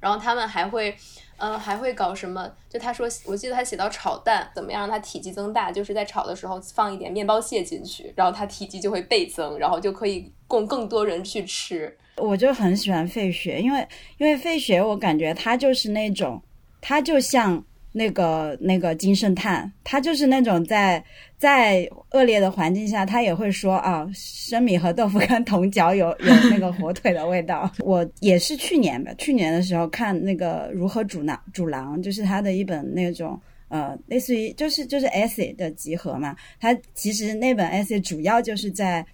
[0.00, 0.96] 然后他们还会，
[1.36, 2.50] 嗯，还会搞什么？
[2.68, 5.70] 就他说，我记得他写到炒蛋，怎么样让它体积增大？
[5.70, 11.96] 就是在炒的时候放一点面包屑进去，然后它体积就会倍增，然后就可以供更多人去吃。
[12.16, 13.86] 我就很喜欢费雪，因为
[14.18, 16.42] 因为费雪，我感觉他就是那种，
[16.80, 17.62] 他就像
[17.92, 21.02] 那个那个金圣叹，他就是那种在
[21.38, 27.70] 在恶劣的环境下，他也会说啊，生米和豆腐干同嚼有有那个火腿的味道。
[27.80, 36.36] 我也是去年吧，去年的时候看那个如何煮狼煮狼，就是他的一本那种呃，类似于就是就是 essay 的集合嘛。
[36.60, 39.04] 他其实那本 essay 主要就是在。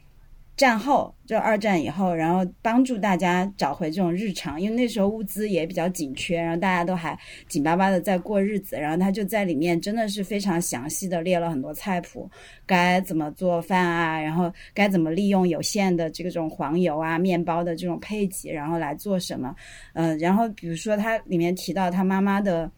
[0.56, 12.30] 战后就二战以后，然后帮助大家找回这种日常，因为那时候物资也比较紧缺，然后大家都还紧巴巴的在过日子，然后他就在里面真的是非常详细的列了很多菜谱，
[12.64, 19.54] 该怎么做饭啊，然后该怎么利用有限的这种黄油啊、面包的这种配给，然后来做什么，
[19.92, 22.70] 嗯，然后比如说他里面提到他妈妈的。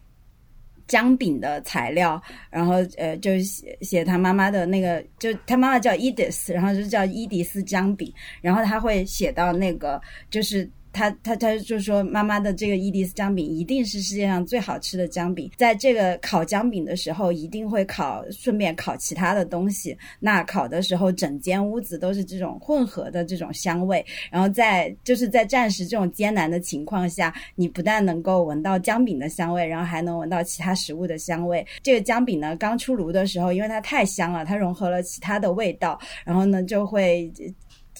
[0.89, 10.69] 姜饼的材料，然后呃，就写写他妈妈的那个，就他妈妈叫伊迪丝，然后就叫伊迪丝姜饼，然后他会写到那个就是。
[10.91, 19.97] 他他他就说妈妈的这个伊迪斯姜饼一定是世界上最好吃的姜饼，在这个烤姜饼的时候一定会烤，顺便烤其他的东西。
[20.19, 24.05] 那烤的时候整间屋子都是这种混合的这种香味。
[24.31, 31.65] 然后在就是在战时这种艰难的情况下，你不但能够闻到姜饼的香味，然后还能闻到其他食物的香味。
[31.83, 37.31] 这个姜饼呢刚出炉的时候，因为它太香了，它融合了其他的味道，然后呢就会。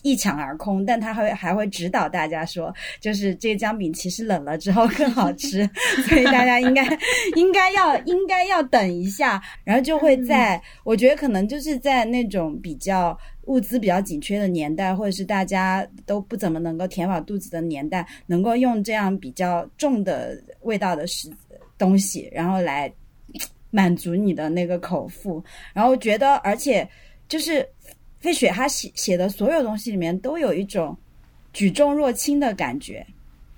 [0.02, 5.70] 一抢而空，但他会还会指导大家说，就是这个姜饼其实冷了之后更好吃，
[6.08, 6.84] 所以大家应该
[7.36, 21.30] 应该要应该要等一下，然后就会在我觉得可能就是在那种比较物资比较紧缺的年代，或者是大家都不怎么能够填饱肚子的年代，能够用这样比较重的味道的食
[21.78, 22.91] 东西，然后来
[23.70, 25.43] 满足你的那个口腹，
[25.74, 26.88] 然后觉得而且
[27.28, 27.68] 就是。
[28.20, 30.95] 费雪他写写的所有东西里面都有一种
[31.53, 33.05] 举重若轻的感觉，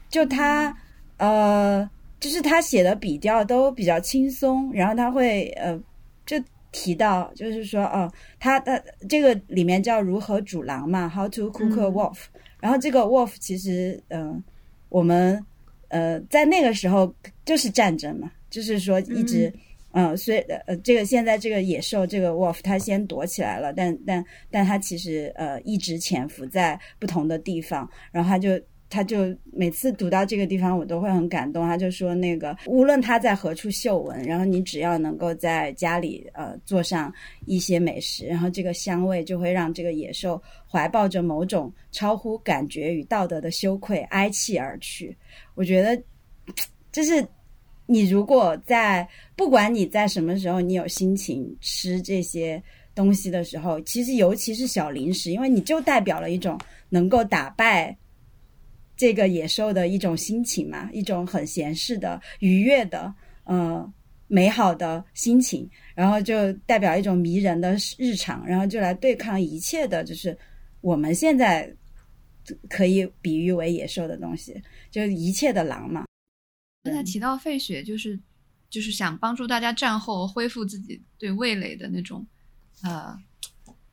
[0.10, 0.76] 就他
[1.18, 1.90] 呃，
[2.20, 5.80] 就是他写的笔调都比较轻松，然后他会呃，
[6.26, 6.42] 就
[6.72, 12.18] 提到就是说哦，他的这个里面叫如何煮狼嘛，How to cook a wolf，
[12.60, 14.44] 然后这个 wolf 其实嗯，
[14.90, 15.44] 我们
[15.88, 19.48] 呃在那个时候就是战争嘛，就是说一直。
[19.48, 19.62] 嗯，
[19.94, 37.14] 嗯所以呃，这个现在这个野兽这个 wolf 它先躲起来了，但但但它其实呃一直潜伏在不同的地方，然后他就他就每次读到这个地方我都会很感动，他就说那个无论他在何处嗅闻，然后你只要能够在家里呃做上
[37.46, 45.16] 一些美食，然后这个香味就会让这个野兽怀抱着某种超乎感觉与道德的羞愧哀泣而去。
[45.56, 46.02] 我觉得
[46.92, 47.26] 就是。
[47.92, 52.62] 你如果在不管你在什么时候，你有心情吃这些
[52.96, 56.58] 东西的时候，其实尤其是小零食，因为你就代表了一种
[56.90, 57.96] 能够打败
[58.96, 63.14] 这个野兽的一种心情嘛，一种很闲适的、愉悦的、
[63.44, 63.94] 呃
[64.28, 70.38] 美好的心情，然后就代表一种迷人的日常，然后就来对抗一切的，就是
[70.80, 71.70] 我们现在
[72.70, 74.56] 可以比喻为野兽的东西，
[74.90, 76.06] 就是一切的狼嘛。
[76.84, 78.20] 刚才提到费雪，就是
[78.70, 82.26] 就是想帮助大家战后恢复自己对味蕾的那种
[82.84, 83.16] 呃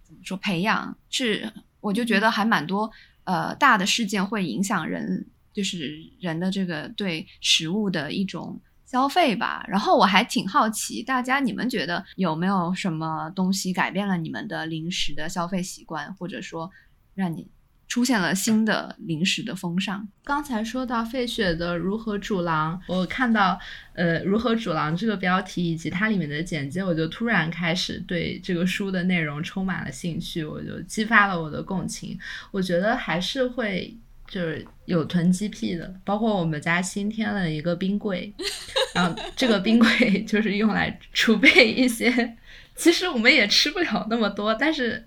[0.02, 2.90] 怎么说培养，是我就觉得还蛮多
[3.24, 9.64] 呃大的事件会影响人，就是人的这个对食物的一种消费吧。
[9.68, 16.70] 然后我还挺好奇，大家你们觉得有没有什么东西改变了你们的零食的消费习惯，或者说
[17.14, 17.46] 让你
[17.88, 20.06] 出现了新的零食的风尚？
[20.22, 23.58] 刚才说到费雪的《如何煮狼》，我看到
[23.94, 32.18] 呃《如何煮狼》这个标题以及它里面的简介，我就突然开始对这个书的内容充满了兴趣，我就激发了我的共情。
[32.50, 33.96] 我觉得还是会。
[34.30, 38.30] 就是有囤积癖的，包括我们家新添了一个冰柜，
[38.94, 42.36] 然后这个冰柜 就是用来储备一些，
[42.76, 45.02] 其实我们也吃不了那么多，但是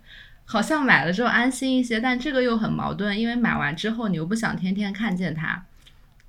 [0.51, 5.63] 好像买了之后安心一些，但这个又很矛盾，因为买完之后你又不想天天看见它。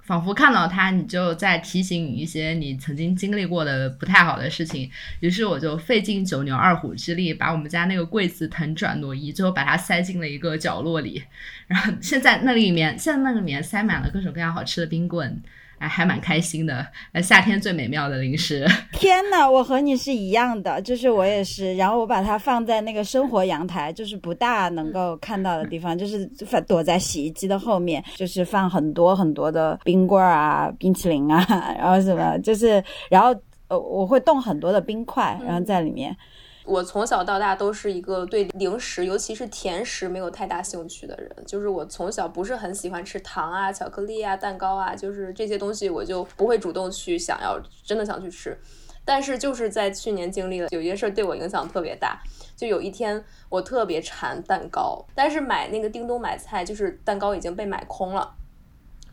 [0.04, 4.88] 仿佛看到它，你就在提醒你一些你曾经经历过的不太好的事情。
[5.18, 11.24] 于是我就费尽九牛二虎之力，把我们家那个柜子腾转挪移，最后把它塞进了一个角落里。
[11.66, 15.42] 然后现在那里面，现在那里面塞满了各种各样好吃的冰棍。
[15.82, 18.64] 还还蛮开心的，呃，夏天最美妙的零食。
[18.92, 31.44] 天呐，我和你是一样的，就是我也是，然后我把它放在那个生活阳台，就是不大能够看到的地方，就是反躲在洗衣机的后面，就是放很多很多的冰棍啊、冰淇淋啊，
[31.76, 33.34] 然后什么，就是然后
[33.68, 36.16] 呃，我会冻很多的冰块，然后在里面。
[36.64, 41.30] 我从小到大都是一个对零食，尤其是甜食没有太大兴趣的人。
[41.44, 48.56] 就是我从小不是很喜欢吃糖啊、巧克力啊、蛋糕啊，就是这些东西我就不会主动去想要真的想去吃。
[49.04, 52.22] 但是就是在去年经历了有一件事对我影响特别大，
[52.56, 58.32] 就有一天我特别馋蛋糕，但是买那个叮咚买菜就是蛋糕已经被买空了，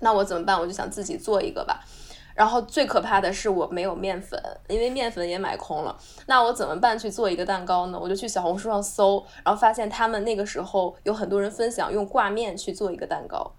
[0.01, 0.59] 那我怎么办？
[0.59, 1.83] 我就想自己做一个吧。
[2.39, 5.93] 然后最可怕的是我没有面粉，因为面粉也买空了。
[6.25, 7.99] 那我怎么办去做一个蛋糕呢？
[8.01, 13.51] 我就去小红书上搜，然后发现他们那个时候有很多人分享用挂面去做一个蛋糕，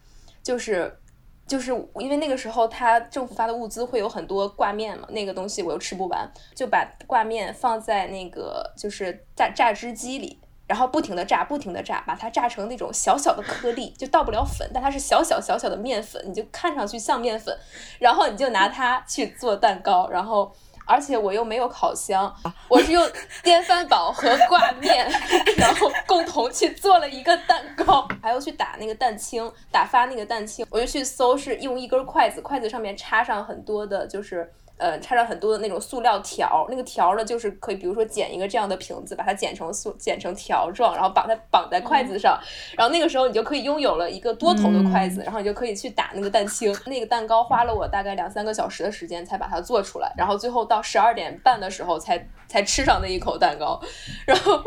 [0.43, 0.99] 就是
[1.47, 10.41] 就是因为那个时候他政府发的物资会有很多挂面嘛，那个东西我又吃不完，就把挂面放在那个就是榨榨汁机里。
[10.71, 17.53] 然后不停的炸，不停的炸，把它炸成那种小小的颗粒，就倒不了粉，但它是小小小小的面粉，你就看上去像面粉，
[17.99, 20.55] 然后你就拿它去做蛋糕，然后
[20.87, 22.33] 而且我又没有烤箱，
[22.69, 23.11] 我是用
[23.43, 25.11] 电饭煲和挂面，
[25.59, 34.53] 然后共同去做了一个蛋糕，还要去打那个蛋清，打发那个蛋清，我就去搜是用一根筷子，筷子上面插上很多的，就是。
[34.81, 42.41] 呃，插上很多的那种塑料条，那个条呢，就是可以，比如说剪一个这样的瓶子，把它剪成塑，剪成条状，然后把它绑在筷子上，
[42.77, 46.75] 然后那个时候你就可以拥有了一个多头的筷子，然后你就可以去打那个蛋清。
[46.87, 53.79] 那个蛋糕花了我大概两三个小时的时间才把它做出来，然后最后到十二点半的时候才才吃上那一口蛋糕，
[54.25, 54.59] 然后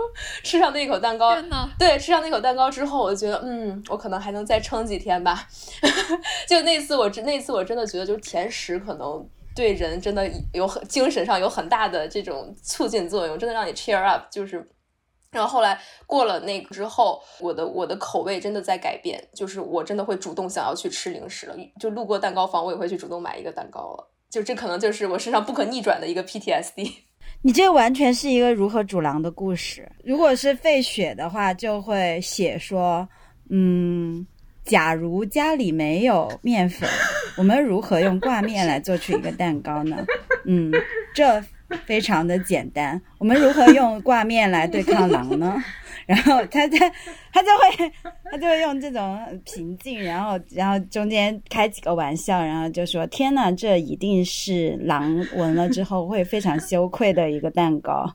[0.44, 1.36] 吃上那一口蛋糕，
[1.80, 5.48] 对，吃上那口蛋糕之后，我就觉得，嗯，我可能还能再撑几天吧。
[6.48, 9.28] 就那次我真那次我真的觉得，就是甜食可能。
[9.56, 14.26] 对人真的有很精神上有很大的这种促进作用，真的让你 cheer up。
[14.32, 14.68] 就是，
[15.32, 21.56] 然后后来过了那个之后，我的我的口味真的在改变，就是我真的会主动想要去吃零食了。
[21.80, 24.12] 就路过蛋糕房，我也会去主动买一个蛋糕了。
[24.30, 26.92] 就这可能就是我身上不可逆转的一个 PTSD。
[27.44, 29.92] 你这完全是一个如何煮狼的故事。
[30.04, 33.08] 如果是费雪的话，就会写说，
[33.50, 34.26] 嗯。
[34.64, 36.90] 假如家里没有面粉，
[37.38, 39.98] 我们如何用挂面来做出一个蛋糕呢？
[40.46, 40.72] 嗯，
[41.14, 41.44] 这
[41.86, 43.02] 非常的简单。
[43.18, 45.62] 我们如何用挂面来对抗狼呢？
[46.06, 46.78] 然后他他
[47.32, 47.92] 他就会
[48.30, 58.14] 他就会用这种平静，然后然后中间开几个玩笑，然后就说：“天呐，这一定是狼闻了之后会非常羞愧的一个蛋糕。”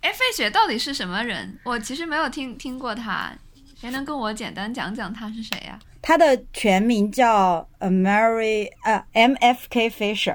[0.00, 1.58] 哎，费雪到底是什么人？
[1.64, 3.32] 我其实没有听听过他。
[3.80, 5.78] 谁能跟我简单讲讲他是谁呀？
[6.02, 10.34] 他的全名叫 Mary 呃 M F K Fisher，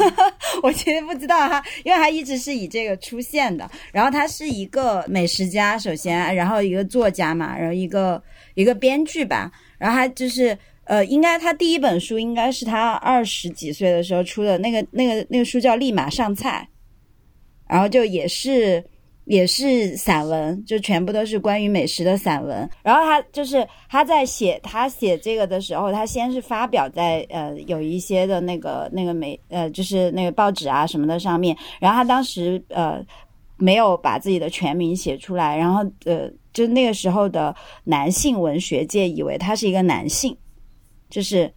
[0.62, 3.70] 我其实不知道他，因为他一直是以这个出现的。
[3.92, 8.22] 然后他是一个美食家，首先，然后一个作家嘛，然后一个
[8.54, 9.52] 一个编剧吧。
[9.76, 16.66] 然后他就是呃，应该他第一本书应该是他二十几岁的时候出的那个那个那个书叫《立马上菜》，
[17.70, 18.82] 然后就也是。
[19.28, 22.68] 也是散文，就全部都是关于美食的散文。
[22.82, 31.54] 然后他就是他在写他写这个的时候，他先是发表在呃有一些的那个那个美呃就是那个报纸啊什么的上面。
[31.78, 33.04] 然后他当时呃
[33.58, 37.54] 没有把自己的全名写出来，然后呃就那个时候的
[37.84, 40.34] 男性文学界以为他是一个男性，
[41.10, 41.52] 就是。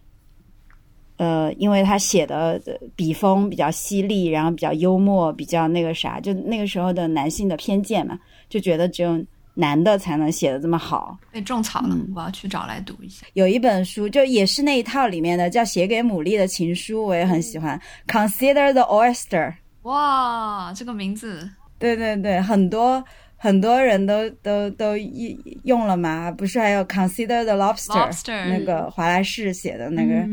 [1.22, 2.60] 呃，因为他写的
[2.96, 8.18] 笔锋比较犀利，然后比较幽默，比较那个啥，就那个时候的男性的偏见嘛，
[8.48, 11.16] 就觉得只有男的才能写的这么好。
[11.30, 13.24] 被种草了，嗯我要去找来读一下。
[13.34, 17.80] 有一本书，就也是那一套里面的，叫《写给牡蛎的情书》，我也很喜欢。
[18.08, 21.48] Consider the oyster，哇，这个名字
[21.78, 23.04] 对对对，很多
[23.36, 30.26] 很多人都都都用用了嘛，不是还有 Consider the lobster，, Lobster 那个华莱士写的那个。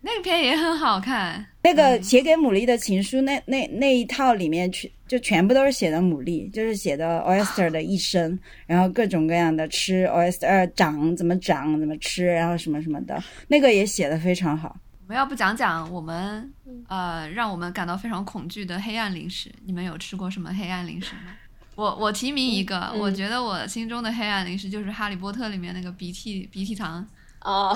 [0.00, 14.76] 嗯那个片也很好看，那个写给牡蛎的情书，那那那一套里面全就全部都是写的牡蛎，就是写的 oyster 的一生，然后各种各样的吃 oyster 长怎么长怎么吃，然后什么什么的，那个也写的非常好。
[15.06, 16.48] 我们要不讲讲我们
[16.86, 19.50] 呃让我们感到非常恐惧的黑暗零食？
[19.64, 21.32] 你们有吃过什么黑暗零食吗？
[21.74, 27.06] 我我提名一个，嗯我觉得我心中的黑暗零食就是《哈利波特》里面那个鼻涕鼻涕糖，
[27.38, 27.72] 啊，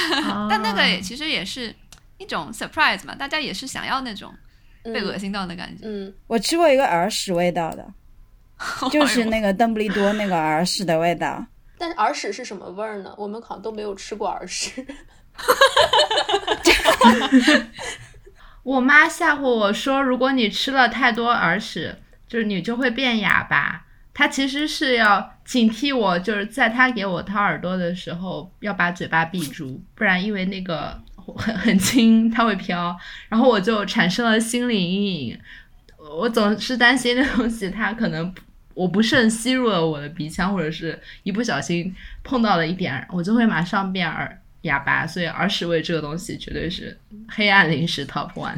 [0.48, 1.74] 但那个也其实也是
[2.18, 4.32] 一种 surprise 嘛，大家也是想要那种
[4.84, 5.84] 被恶嗯心到的感觉。
[5.86, 7.86] 嗯，我吃过一个耳屎味道的，
[8.90, 11.44] 就是那个邓布利多那个耳屎的味道。
[11.78, 13.12] 但是耳屎是什么味儿呢？
[13.18, 14.86] 我们好像都没有吃过耳屎。
[18.62, 21.96] 我妈吓唬我说，如果你吃了太多耳屎，
[22.28, 23.84] 就是你就会变哑巴。
[24.14, 32.96] 她其实是要警惕我，就是在他给我掏耳朵的时候，要把嘴巴闭住，不然因为那个很很轻，它会飘。
[33.28, 35.38] 然后我就产生了心理阴影。
[35.98, 38.34] 我总是担心那东西它可能
[38.72, 41.94] 我不慎吸入了我的鼻腔，或者是一不小心
[42.24, 45.06] 碰到了一点，我就会马上变耳哑巴。
[45.06, 46.98] 所以耳屎味这个东西绝对是
[47.28, 48.56] 黑暗零食 top one。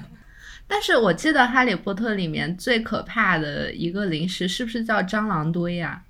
[0.69, 6.01] 但是我记得《哈利波特》里面最可怕的一个零食是不是叫蟑螂堆呀、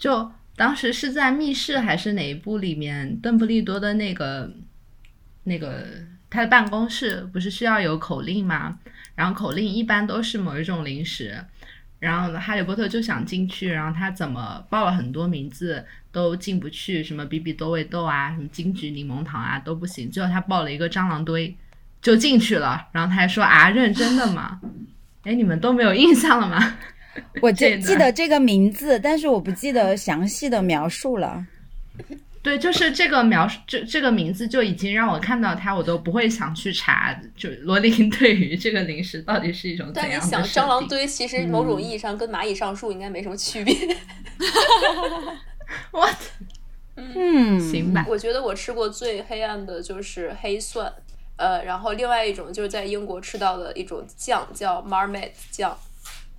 [0.00, 4.50] 就当时是在密室还是哪一部里面，邓布利多的那个
[5.44, 5.86] 那个
[6.30, 8.78] 他的办公室不是需要有口令吗？
[9.14, 11.44] 然后口令一般都是某一种零食，
[11.98, 21.54] 然后哈利波特就想进去，然后他怎么报了很多名字都进不去，什么比比多味豆啊，什么金桔柠檬糖啊都不行，最后他报了一个蟑螂堆
[22.00, 24.60] 就进去了，然后他还说啊，认真的吗？
[25.24, 26.78] 哎，你们都没有印象了吗？
[27.42, 31.44] 我这记记得这个名字，但是我不记得详细的描述了。
[32.42, 43.74] 对，就是这个描述，这这个名字就已经让我看到它，我都不会想去查，就罗琳对于这个零食到底是一种怎但你样的想，设定蟑螂堆其实某种意义上跟蚂蚁上树应该没什么区别。
[45.92, 46.08] 我
[46.96, 50.90] 嗯，行吧，我觉得我吃过最黑暗的就是黑蒜，
[51.36, 55.76] 呃，然后另外一种就是在英国吃到的一种酱叫 Marmite 酱，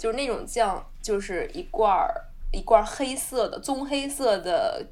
[0.02, 2.12] 就是那种酱就是一罐儿
[2.52, 4.84] 一罐儿黑色的棕黑色的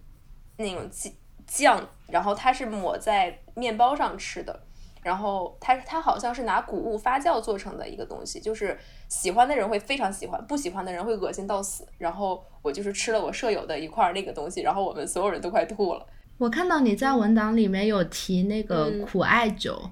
[0.57, 1.11] 那种酱
[1.47, 4.59] 酱，然后它是抹在面包上吃的。
[5.01, 11.87] 然后它它好像是拿谷物发酵做成的一个东西，就是喜欢的人会非常喜欢，不喜欢的人会恶心到死。
[11.97, 16.05] 然后我就是吃了我舍友的一块儿那个东西，然后我们所有人都快吐了。
[16.37, 19.89] 我看到你在文档里面有提那个嗯苦艾酒，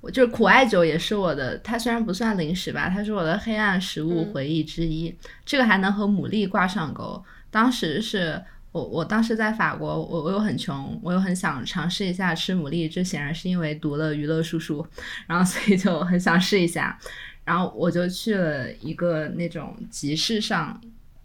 [0.00, 5.14] 我就是苦艾酒也是我的，它虽然不算零食吧，它是我的黑暗食物嗯回忆之一。
[5.44, 7.22] 这个还能和牡蛎挂上钩。
[7.50, 8.42] 当时是
[8.72, 14.86] 我我当时在法国，我我又很穷，我又很想尝试一下吃牡蛎，这显然是因为读了娱乐叔叔，
[15.26, 16.98] 然后所以就很想试一下，
[17.44, 20.80] 然后我就去了一个那种集市上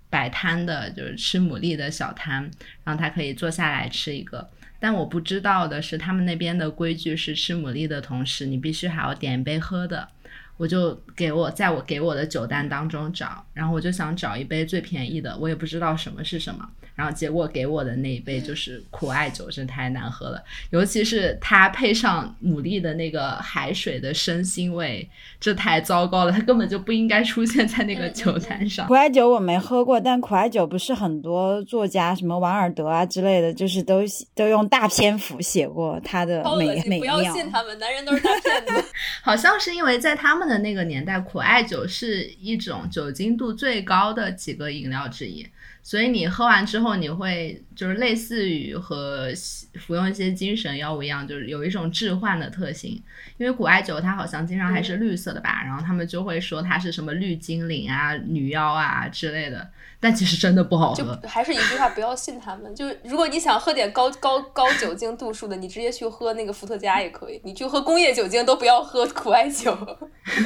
[0.10, 2.50] 摆摊的，就是吃牡蛎的小摊，
[2.84, 4.50] 然后他可以坐下来吃一个。
[4.80, 10.10] 但我不知道的是，他们那边的规矩是吃牡蛎的同时，你必须还要点一杯喝的。
[10.58, 25.08] 我就给我在我给我的酒单当中找，然后我就想找一杯最便宜的，我也不知道什么是什么，然后结果给我的那一杯就是苦艾酒，真太难喝了，尤其是它配上牡蛎的那个海水的生腥味，
[25.40, 28.94] 这太糟糕了，它根本就不应该出现在那个酒单上苦。
[28.94, 34.02] 艾酒我没喝过，但苦艾酒不是很多作家，什么王尔德啊之类的，就是都
[34.34, 36.82] 都用大篇幅写过它的美！
[36.88, 37.34] 美不要妙。
[37.34, 38.86] 信他们，男人都是大骗子。
[39.22, 45.48] 好像是因为在他们的那个年代，苦艾酒是一种酒精度最高的几个饮料之一，
[45.88, 49.30] 所以你喝完之后，你会就是类似于和
[49.76, 53.00] 服用一些精神药物一样，就是有一种致幻的特性。
[53.38, 59.70] 因为苦艾酒它好像经常还是绿色的吧，然后他们就会说它是什么绿精灵啊、女妖啊之类的，
[60.00, 61.16] 但其实真的不好就喝。
[61.28, 62.74] 还是一句话，不要信他们。
[62.74, 67.40] 就是如果你想喝点高高高酒精度数的，你直接去喝那个伏特加也可以。
[67.44, 69.78] 你去喝工业酒精都不要喝苦艾酒。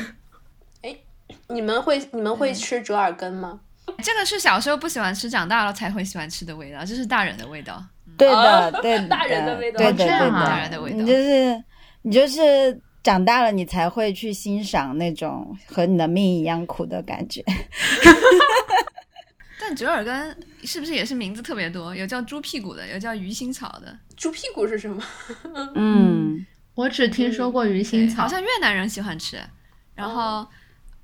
[0.83, 0.97] 哎，
[1.47, 3.61] 你们会你们会吃折耳根吗？
[4.03, 7.83] 这个是小时候不喜欢吃，长大了才会喜欢吃的味道，这是大人的味道。
[8.17, 11.63] 对的，啊对的，大人的味道对的，对大人的味道你就是
[12.01, 17.43] 你就是长大了，你才会去欣赏那种和你的命一样苦的感觉。
[19.61, 21.95] 但但折耳根是不是也是名字特别多？
[21.95, 23.95] 有叫猪屁股的，有叫鱼腥草的。
[24.17, 25.03] 猪屁股是什么？
[25.75, 26.43] 嗯，
[26.73, 29.37] 我只听说过鱼腥草，好像越南人喜欢吃。
[29.93, 30.43] 然后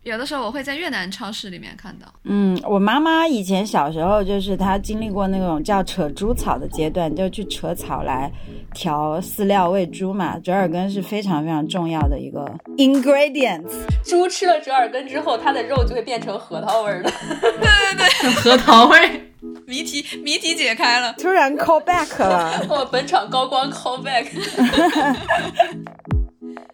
[0.05, 2.05] 有的时候我会在越南超市里面看到。
[2.25, 8.31] 嗯，我妈妈以前小时候就是她经历过那种叫扯猪草的阶段，就去扯草来
[8.71, 10.37] 调饲料喂猪嘛。
[10.37, 12.45] 折耳根是非常非常重要的一个
[12.77, 13.73] ingredients。
[14.03, 17.11] 猪吃了折耳根之后，它的肉就会变成核桃味儿的。
[17.41, 19.31] 对对对， 核桃味。
[19.65, 22.63] 谜题谜题解开了，突然 call back 了。
[22.69, 24.27] 我本场高光 call back。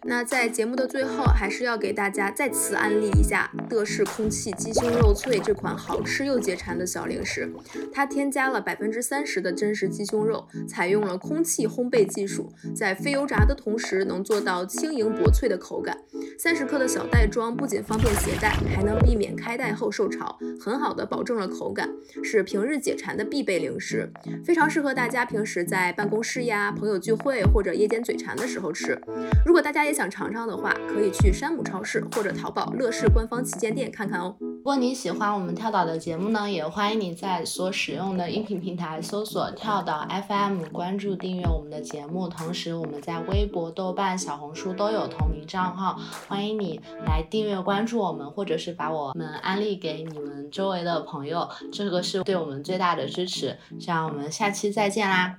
[0.04, 7.50] 那在节目的最后，还是要给大家再次安利一下乐事空气鸡胸肉脆这款好吃又解馋的小零食。
[7.92, 15.96] 它添加了百分之三十的真实鸡胸肉，采用了空气烘焙技术，在非油炸的同时能做到轻盈薄脆的口感。
[16.38, 21.88] 三十克的小袋装不仅方便携带，还能避免开袋后受潮，很好的保证了口感，
[22.22, 24.10] 是平日解馋的必备零食，
[24.44, 29.00] 非常适合大家平时在办公室呀、朋友聚会或者夜间嘴馋的时候吃。
[29.46, 34.36] 如果大大家也想尝尝的话，可以去山姆超市或者淘宝乐事官方旗舰店看看哦。
[34.38, 42.28] 如果你喜欢我们跳岛的节目呢，也欢迎你在所使用的音频平台搜索跳岛 FM，关注订阅我们的节目。
[42.28, 53.56] 同时，我们在微博、豆瓣、小红书都有同名账号，欢迎你来订阅关注我们，或者是把我们安利给你们周围的朋友，这个是对我们最大的支持。
[53.80, 55.38] 这样，我们下期再见啦！